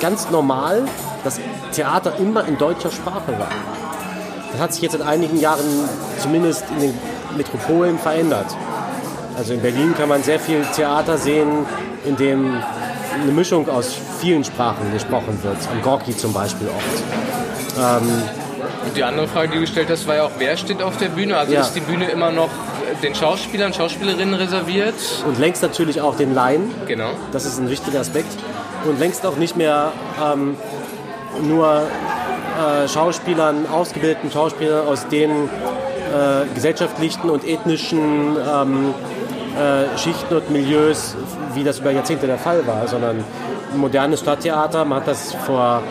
[0.00, 0.82] ganz normal,
[1.24, 1.40] dass
[1.72, 3.50] Theater immer in deutscher Sprache war.
[4.52, 6.98] Das hat sich jetzt in einigen Jahren zumindest in den
[7.36, 8.46] Metropolen verändert.
[9.36, 11.66] Also in Berlin kann man sehr viel Theater sehen,
[12.04, 12.60] in dem
[13.22, 15.56] eine Mischung aus vielen Sprachen gesprochen wird.
[15.70, 17.02] Am Gorki zum Beispiel oft.
[17.76, 18.22] Und
[18.94, 21.36] die andere Frage, die du gestellt hast, war ja auch, wer steht auf der Bühne?
[21.36, 21.60] Also Ja.
[21.60, 22.48] ist die Bühne immer noch
[23.02, 24.94] den Schauspielern, Schauspielerinnen reserviert?
[25.26, 26.72] Und längst natürlich auch den Laien.
[26.86, 27.10] Genau.
[27.32, 28.32] Das ist ein wichtiger Aspekt.
[28.84, 30.56] Und längst auch nicht mehr ähm,
[31.42, 38.94] nur äh, Schauspielern, ausgebildeten Schauspielern aus den äh, gesellschaftlichen und ethnischen ähm,
[39.56, 41.14] äh, Schichten und Milieus,
[41.54, 43.24] wie das über Jahrzehnte der Fall war, sondern
[43.76, 44.84] modernes Stadttheater.
[44.84, 45.82] Man hat das vor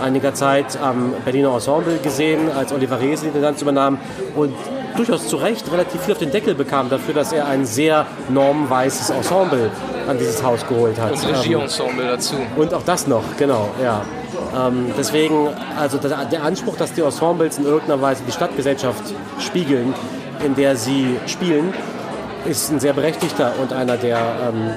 [0.00, 3.98] einiger Zeit am Berliner Ensemble gesehen, als Oliver Resli den Tanz übernahm
[4.34, 4.54] und
[4.96, 9.10] durchaus zu Recht relativ viel auf den Deckel bekam dafür, dass er ein sehr normweißes
[9.10, 9.70] Ensemble
[10.08, 11.12] an dieses Haus geholt hat.
[11.12, 12.34] Und Ähm, Regieensemble dazu.
[12.56, 14.02] und auch das noch, genau, ja.
[14.56, 19.02] Ähm, deswegen, also der, der Anspruch, dass die Ensembles in irgendeiner Weise die Stadtgesellschaft
[19.38, 19.94] spiegeln,
[20.44, 21.74] in der sie spielen,
[22.44, 24.70] ist ein sehr berechtigter und einer, der ähm,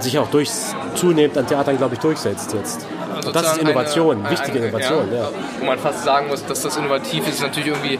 [0.00, 2.86] sich auch durchs, zunehmend an Theatern, glaube ich, durchsetzt jetzt.
[3.26, 5.28] Und das ist sozusagen Innovation, eine- wichtige eine- Innovation, ja.
[5.60, 7.98] Wo man fast sagen muss, dass das innovativ ist, ist natürlich irgendwie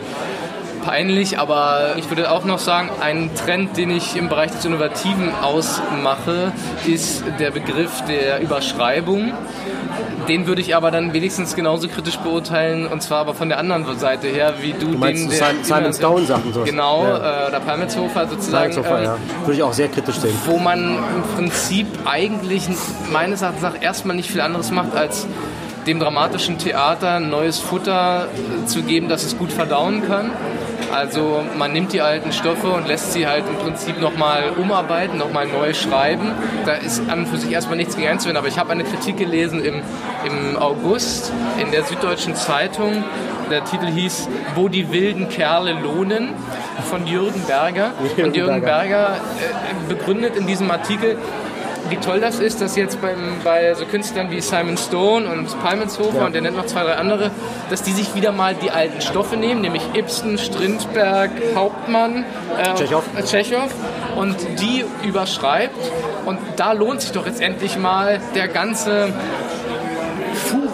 [0.86, 5.34] peinlich, aber ich würde auch noch sagen, ein Trend, den ich im Bereich des Innovativen
[5.42, 6.52] ausmache,
[6.86, 9.32] ist der Begriff der Überschreibung.
[10.28, 13.98] Den würde ich aber dann wenigstens genauso kritisch beurteilen, und zwar aber von der anderen
[13.98, 16.62] Seite her, wie du, Du meinst den Simon, Simon Stone Sachen so.
[16.62, 17.46] Genau, Ja.
[17.46, 18.72] äh, oder Palmetshofer sozusagen.
[18.72, 19.16] Sofa, ähm, ja.
[19.42, 20.34] Würde ich auch sehr kritisch sehen.
[20.46, 22.68] wo man im Prinzip eigentlich
[23.12, 25.26] meines Erachtens nach erstmal nicht viel anderes macht, als
[25.86, 28.26] dem dramatischen Theater neues Futter
[28.66, 30.32] zu geben, dass es gut verdauen kann.
[30.92, 35.46] Also man nimmt die alten Stoffe und lässt sie halt im Prinzip nochmal umarbeiten, nochmal
[35.46, 36.32] neu schreiben.
[36.64, 39.16] Da ist an und für sich erstmal nichts gegen einzuwenden, aber ich habe eine Kritik
[39.16, 39.82] gelesen im,
[40.24, 43.04] im August in der Süddeutschen Zeitung.
[43.50, 46.30] Der Titel hieß Wo die wilden Kerle lohnen
[46.90, 47.92] von Jürgen Berger.
[48.16, 48.60] Und Jürgen Berger.
[48.60, 51.16] Berger äh, begründet in diesem Artikel,
[51.90, 56.18] wie toll das ist, dass jetzt beim, bei so Künstlern wie Simon Stone und Palmenshofer
[56.18, 56.26] Ja.
[56.26, 57.30] und der nennt noch zwei, drei andere,
[57.70, 62.24] dass die sich wieder mal die alten Stoffe nehmen, nämlich Ibsen, Strindberg, Hauptmann,
[62.58, 63.04] äh, Tschechow.
[63.24, 63.70] Tschechow
[64.16, 65.76] und die überschreibt
[66.24, 69.12] Und da lohnt sich doch jetzt endlich mal der ganze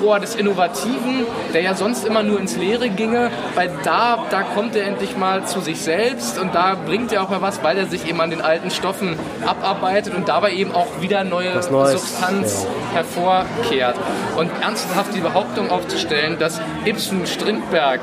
[0.02, 4.74] Furor des Innovativen, der ja sonst immer nur ins Leere ginge, weil da, da kommt
[4.74, 7.86] er endlich mal zu sich selbst und da bringt er auch mal was, weil er
[7.86, 12.96] sich eben an den alten Stoffen abarbeitet und dabei eben auch wieder neue Substanz ja.
[12.96, 13.96] hervorkehrt.
[14.36, 18.00] Und ernsthaft die Behauptung aufzustellen, dass Ibsen, Strindberg,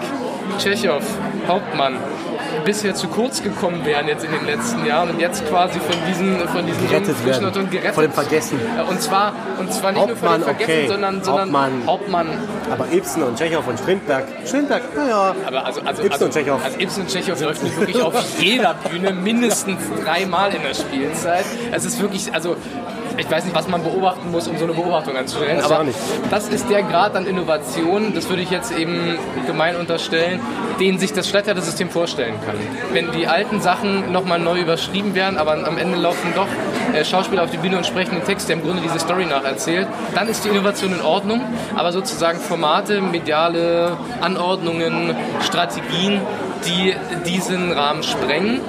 [0.57, 1.03] Tschechow,
[1.49, 1.97] Hauptmann
[2.65, 6.39] bisher zu kurz gekommen wären jetzt in den letzten Jahren und jetzt quasi von diesen
[6.47, 7.45] von diesen gerettet werden.
[7.45, 7.93] Und gerettet.
[7.93, 8.59] Vor dem Vergessen.
[8.89, 10.87] Und zwar und zwar nicht Hauptmann, nur vor dem Vergessen, okay.
[10.87, 11.83] sondern, sondern Hauptmann.
[11.85, 12.27] Hauptmann.
[12.71, 14.25] Aber Ibsen und Tschechow und Strindberg.
[14.45, 15.35] Strindberg, naja.
[15.45, 16.63] Aber also, also, Ibsen also, und Tschechow.
[16.63, 21.45] Also Ibsen und Tschechow läuft wirklich auf jeder Bühne mindestens dreimal in der Spielzeit.
[21.71, 22.55] Es ist wirklich, also
[23.19, 25.57] ich weiß nicht, was man beobachten muss, um so eine Beobachtung anzustellen.
[25.57, 25.85] Das aber
[26.29, 30.39] das ist der Grad an Innovation, das würde ich jetzt eben gemein unterstellen,
[30.79, 32.55] den sich das Stadttheatersystem vorstellen kann.
[32.93, 36.47] Wenn die alten Sachen nochmal neu überschrieben werden, aber am Ende laufen doch
[36.93, 39.87] äh, Schauspieler auf die Bühne und sprechen den Text, der im Grunde diese Story nacherzählt,
[40.15, 41.41] dann ist die Innovation in Ordnung,
[41.75, 46.21] aber sozusagen Formate, mediale Anordnungen, Strategien,
[46.65, 46.93] die
[47.25, 48.61] diesen Rahmen sprengen,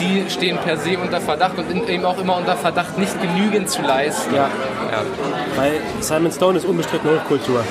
[0.00, 3.82] die stehen per se unter Verdacht und eben auch immer unter Verdacht, nicht genügend zu
[3.82, 4.34] leisten.
[4.34, 4.48] Ja.
[4.90, 5.02] ja.
[5.56, 7.64] Weil Simon Stone ist unbestritten Hochkultur.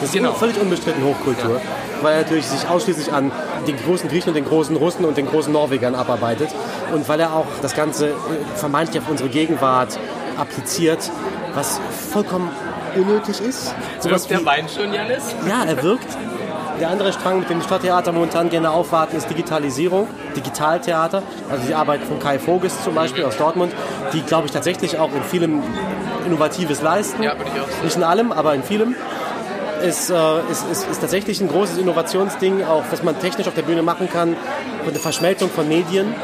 [0.00, 0.32] Das ist Genau.
[0.32, 1.56] völlig unbestritten Hochkultur.
[1.56, 1.60] Ja.
[2.02, 3.32] Weil er natürlich sich ausschließlich an
[3.66, 6.50] den großen Griechen und den großen Russen und den großen Norwegern abarbeitet.
[6.92, 8.12] Und weil er auch das Ganze äh,
[8.54, 9.98] vermeintlich auf unsere Gegenwart
[10.36, 11.10] appliziert,
[11.54, 11.80] was
[12.12, 12.50] vollkommen
[12.94, 13.74] unnötig ist.
[14.00, 15.34] Sowas Wirkt der Wein schon, Janis?
[15.48, 16.06] Ja, er wirkt.
[16.80, 21.22] Der andere Strang, mit dem die Stadttheater momentan gerne aufwarten, ist Digitalisierung, Digitaltheater.
[21.50, 23.72] Also die Arbeit von Kai Voges zum Beispiel aus Dortmund,
[24.12, 25.62] die, glaube ich, tatsächlich auch in vielem
[26.26, 27.22] Innovatives leisten.
[27.22, 27.84] Ja, würde ich auch sagen.
[27.84, 28.94] Nicht in allem, aber in vielem.
[29.82, 33.82] Ist, ist, ist, ist tatsächlich ein großes Innovationsding, auch was man technisch auf der Bühne
[33.82, 34.30] machen kann.
[34.82, 36.14] Und eine Verschmelzung von Medien.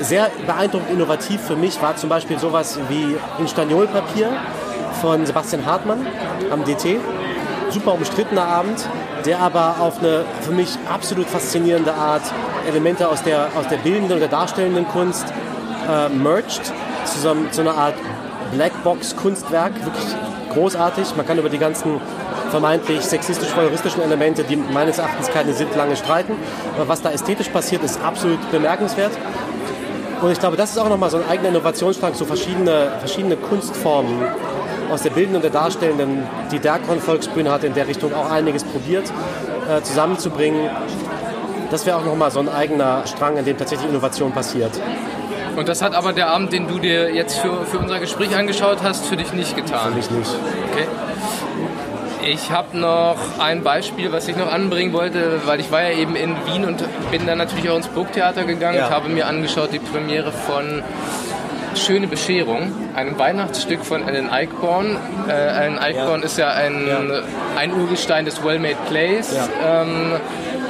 [0.00, 4.30] Sehr beeindruckend innovativ für mich war zum Beispiel sowas wie Instaniolpapier
[5.00, 6.06] von Sebastian Hartmann
[6.50, 6.98] am DT
[7.72, 8.86] super umstrittener Abend,
[9.24, 12.22] der aber auf eine für mich absolut faszinierende Art
[12.68, 15.24] Elemente aus der, aus der bildenden oder darstellenden Kunst
[15.88, 16.60] äh, merged,
[17.04, 17.94] zusammen zu einer Art
[18.52, 20.14] Blackbox-Kunstwerk, wirklich
[20.52, 21.16] großartig.
[21.16, 22.00] Man kann über die ganzen
[22.50, 26.34] vermeintlich sexistisch-voyeuristischen Elemente, die meines Erachtens keine sind, lange streiten.
[26.76, 29.12] Aber was da ästhetisch passiert, ist absolut bemerkenswert.
[30.20, 34.22] Und ich glaube, das ist auch nochmal so ein eigener Innovationsstrang, so verschiedene, verschiedene Kunstformen
[34.92, 36.24] aus der bildenden und der darstellenden.
[36.50, 39.04] Die Derkon Volksbühne hat in der Richtung auch einiges probiert,
[39.68, 40.70] äh, zusammenzubringen.
[41.70, 44.70] Das wäre auch nochmal so ein eigener Strang, in dem tatsächlich Innovation passiert.
[45.56, 48.78] Und das hat aber der Abend, den du dir jetzt für, für unser Gespräch angeschaut
[48.82, 49.90] hast, für dich nicht getan.
[49.90, 50.30] Für mich nicht.
[50.72, 50.86] Okay.
[52.24, 56.14] Ich habe noch ein Beispiel, was ich noch anbringen wollte, weil ich war ja eben
[56.14, 58.86] in Wien und bin dann natürlich auch ins Burgtheater gegangen Ja.
[58.86, 60.82] und habe mir angeschaut die Premiere von
[61.74, 64.96] Schöne Bescherung, einem Weihnachtsstück von Alan Ayckbourn.
[65.28, 66.26] Äh, Alan Ayckbourn Ja.
[66.26, 67.00] ist ja ein, Ja.
[67.56, 69.34] ein Urgestein des Well-Made Plays.
[69.34, 69.82] Ja.
[69.82, 70.12] Ähm,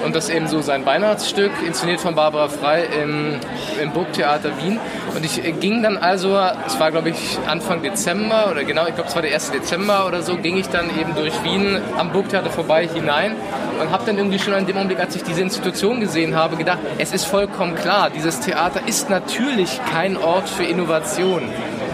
[0.04, 3.36] und das eben so sein Weihnachtsstück, inszeniert von Barbara Frei im,
[3.80, 4.78] im Burgtheater Wien.
[5.14, 8.94] Und ich äh, ging dann also, es war glaube ich Anfang Dezember oder genau, ich
[8.94, 9.52] glaube es war der 1.
[9.52, 13.36] Dezember oder so, ging ich dann eben durch Wien am Burgtheater vorbei hinein
[13.80, 16.78] und habe dann irgendwie schon in dem Augenblick, als ich diese Institution gesehen habe, gedacht,
[16.98, 21.42] es ist vollkommen klar, dieses Theater ist natürlich kein Ort für Innovation.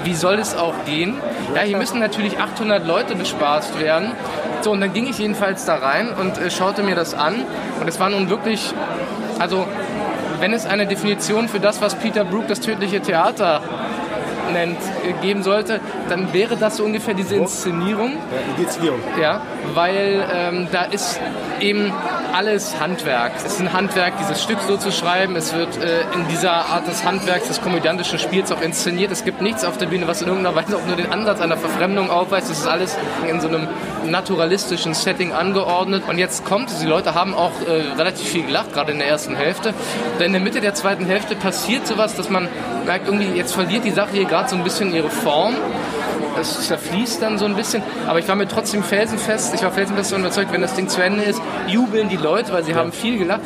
[0.04, 1.16] Wie soll es auch gehen?
[1.54, 4.12] Ja, hier müssen natürlich 800 Leute bespaßt werden.
[4.60, 7.44] So, und dann ging ich jedenfalls da rein und äh, schaute mir das an.
[7.80, 8.72] Und es war nun wirklich,
[9.38, 9.66] also
[10.40, 13.60] wenn es eine Definition für das, was Peter Brook das tödliche Theater
[14.52, 18.12] nennt, äh, geben sollte, dann wäre das so ungefähr diese Inszenierung.
[18.12, 18.18] Ja,
[18.56, 19.00] die Dezidierung.
[19.20, 19.40] Ja,
[19.74, 21.20] weil ähm, da ist
[21.60, 21.92] eben
[22.32, 23.32] alles Handwerk.
[23.36, 25.36] Es ist ein Handwerk, dieses Stück so zu schreiben.
[25.36, 29.10] Es wird äh, in dieser Art des Handwerks, des komödiantischen Spiels auch inszeniert.
[29.10, 31.56] Es gibt nichts auf der Bühne, was in irgendeiner Weise auch nur den Ansatz einer
[31.56, 32.50] Verfremdung aufweist.
[32.50, 32.96] Es ist alles
[33.28, 33.68] in so einem
[34.06, 36.04] naturalistischen Setting angeordnet.
[36.08, 39.08] Und jetzt kommt es, die Leute haben auch äh, relativ viel gelacht, gerade in der
[39.08, 39.74] ersten Hälfte.
[40.18, 42.48] Denn in der Mitte der zweiten Hälfte passiert sowas, dass man
[42.86, 45.54] merkt, irgendwie jetzt verliert die Sache hier gerade so ein bisschen ihre Form
[46.38, 47.82] das zerfließt dann so ein bisschen.
[48.06, 51.02] Aber ich war mir trotzdem felsenfest, ich war felsenfest davon überzeugt, wenn das Ding zu
[51.02, 53.40] Ende ist, jubeln die Leute, weil sie haben viel gelacht.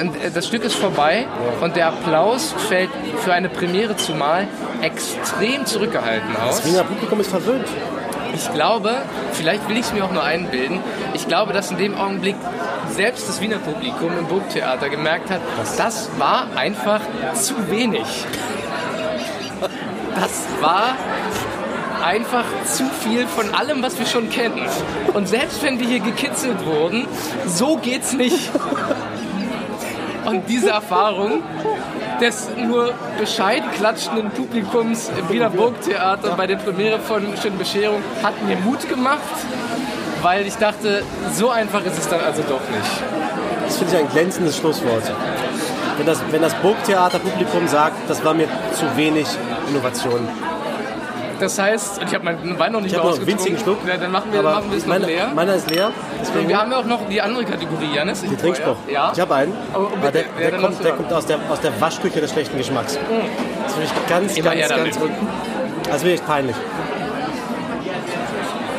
[0.00, 1.26] Und äh, das Stück ist vorbei
[1.60, 4.46] und der Applaus fällt für eine Premiere zumal
[4.82, 6.62] extrem zurückgehalten aus.
[6.62, 7.66] Das Wiener Publikum ist verwöhnt.
[8.34, 8.96] Ich glaube,
[9.32, 10.80] vielleicht will ich es mir auch nur einbilden,
[11.14, 12.34] ich glaube, dass in dem Augenblick
[12.90, 15.40] selbst das Wiener Publikum im Burgtheater gemerkt hat,
[15.76, 17.00] das war einfach
[17.34, 18.24] zu wenig.
[20.16, 20.96] Das war
[22.04, 24.60] einfach zu viel von allem, was wir schon kennen.
[25.14, 27.06] Und selbst wenn wir hier gekitzelt wurden,
[27.46, 28.50] so geht's nicht.
[30.26, 31.42] Und diese Erfahrung
[32.20, 38.34] des nur bescheiden klatschenden Publikums im Wiener Burgtheater bei der Premiere von Schöne Bescherung hat
[38.46, 39.20] mir Mut gemacht,
[40.22, 41.02] weil ich dachte,
[41.32, 43.02] so einfach ist es dann also doch nicht.
[43.66, 45.02] Das finde ich ein glänzendes Schlusswort.
[45.96, 49.26] Wenn das, wenn das Burgtheaterpublikum sagt, das war mir zu wenig
[49.68, 50.28] Innovation.
[51.40, 53.78] Das heißt, ich habe meinen Wein noch nicht Ich habe noch einen winzigen Schluck.
[53.86, 55.28] Ja, dann machen wir, aber machen wir es noch meine- leer.
[55.34, 55.90] Meiner ist leer.
[56.20, 58.20] Deswegen wir haben ja auch noch die andere Kategorie, Janis.
[58.22, 58.76] den Trinkspruch.
[58.90, 59.10] Ja.
[59.14, 59.52] Ich habe einen.
[59.74, 59.96] Oh, bitte.
[60.00, 60.96] aber der, Ja, der, dann kommt, der mal.
[60.96, 62.94] kommt aus der, aus der Waschküche des schlechten Geschmacks.
[63.64, 65.26] Das finde ich ganz, Immer ganz, ganz unten.
[65.86, 66.56] Das ist wirklich peinlich.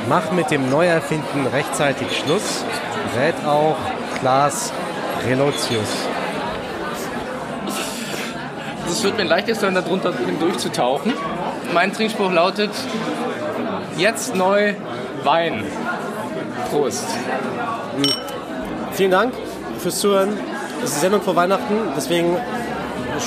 [0.07, 2.63] Mach mit dem Neuerfinden rechtzeitig Schluss,
[3.19, 3.75] rät auch
[4.19, 4.71] Klaas
[5.27, 6.07] Relotius.
[8.87, 11.13] Es wird mir ein leichtes sein, darunter hindurchzutauchen.
[11.73, 12.71] Mein Trinkspruch lautet:
[13.97, 14.73] Jetzt neu
[15.23, 15.63] Wein.
[16.71, 17.05] Prost.
[18.93, 19.33] Vielen Dank
[19.79, 20.37] fürs Zuhören.
[20.81, 22.37] Das ist die Sendung vor Weihnachten, deswegen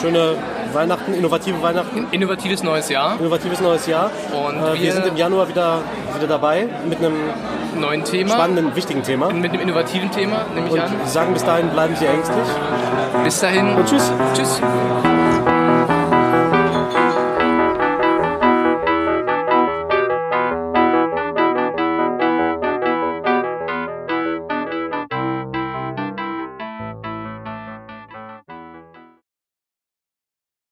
[0.00, 0.34] schöne
[0.72, 3.16] Weihnachten, innovative Weihnachten, Innovatives neues Jahr.
[3.18, 4.10] innovatives neues Jahr.
[4.32, 5.80] Und äh, wir, wir- sind im Januar wieder,
[6.14, 7.14] wieder dabei mit einem
[7.76, 8.34] Neuen Thema.
[8.34, 9.30] spannenden, wichtigen Thema.
[9.32, 10.92] Mit einem innovativen Thema, nehme ich Und an.
[11.06, 12.46] sagen bis dahin, bleiben Sie ängstlich.
[13.24, 13.74] Bis dahin.
[13.76, 14.12] Und tschüss.
[14.34, 14.60] Tschüss.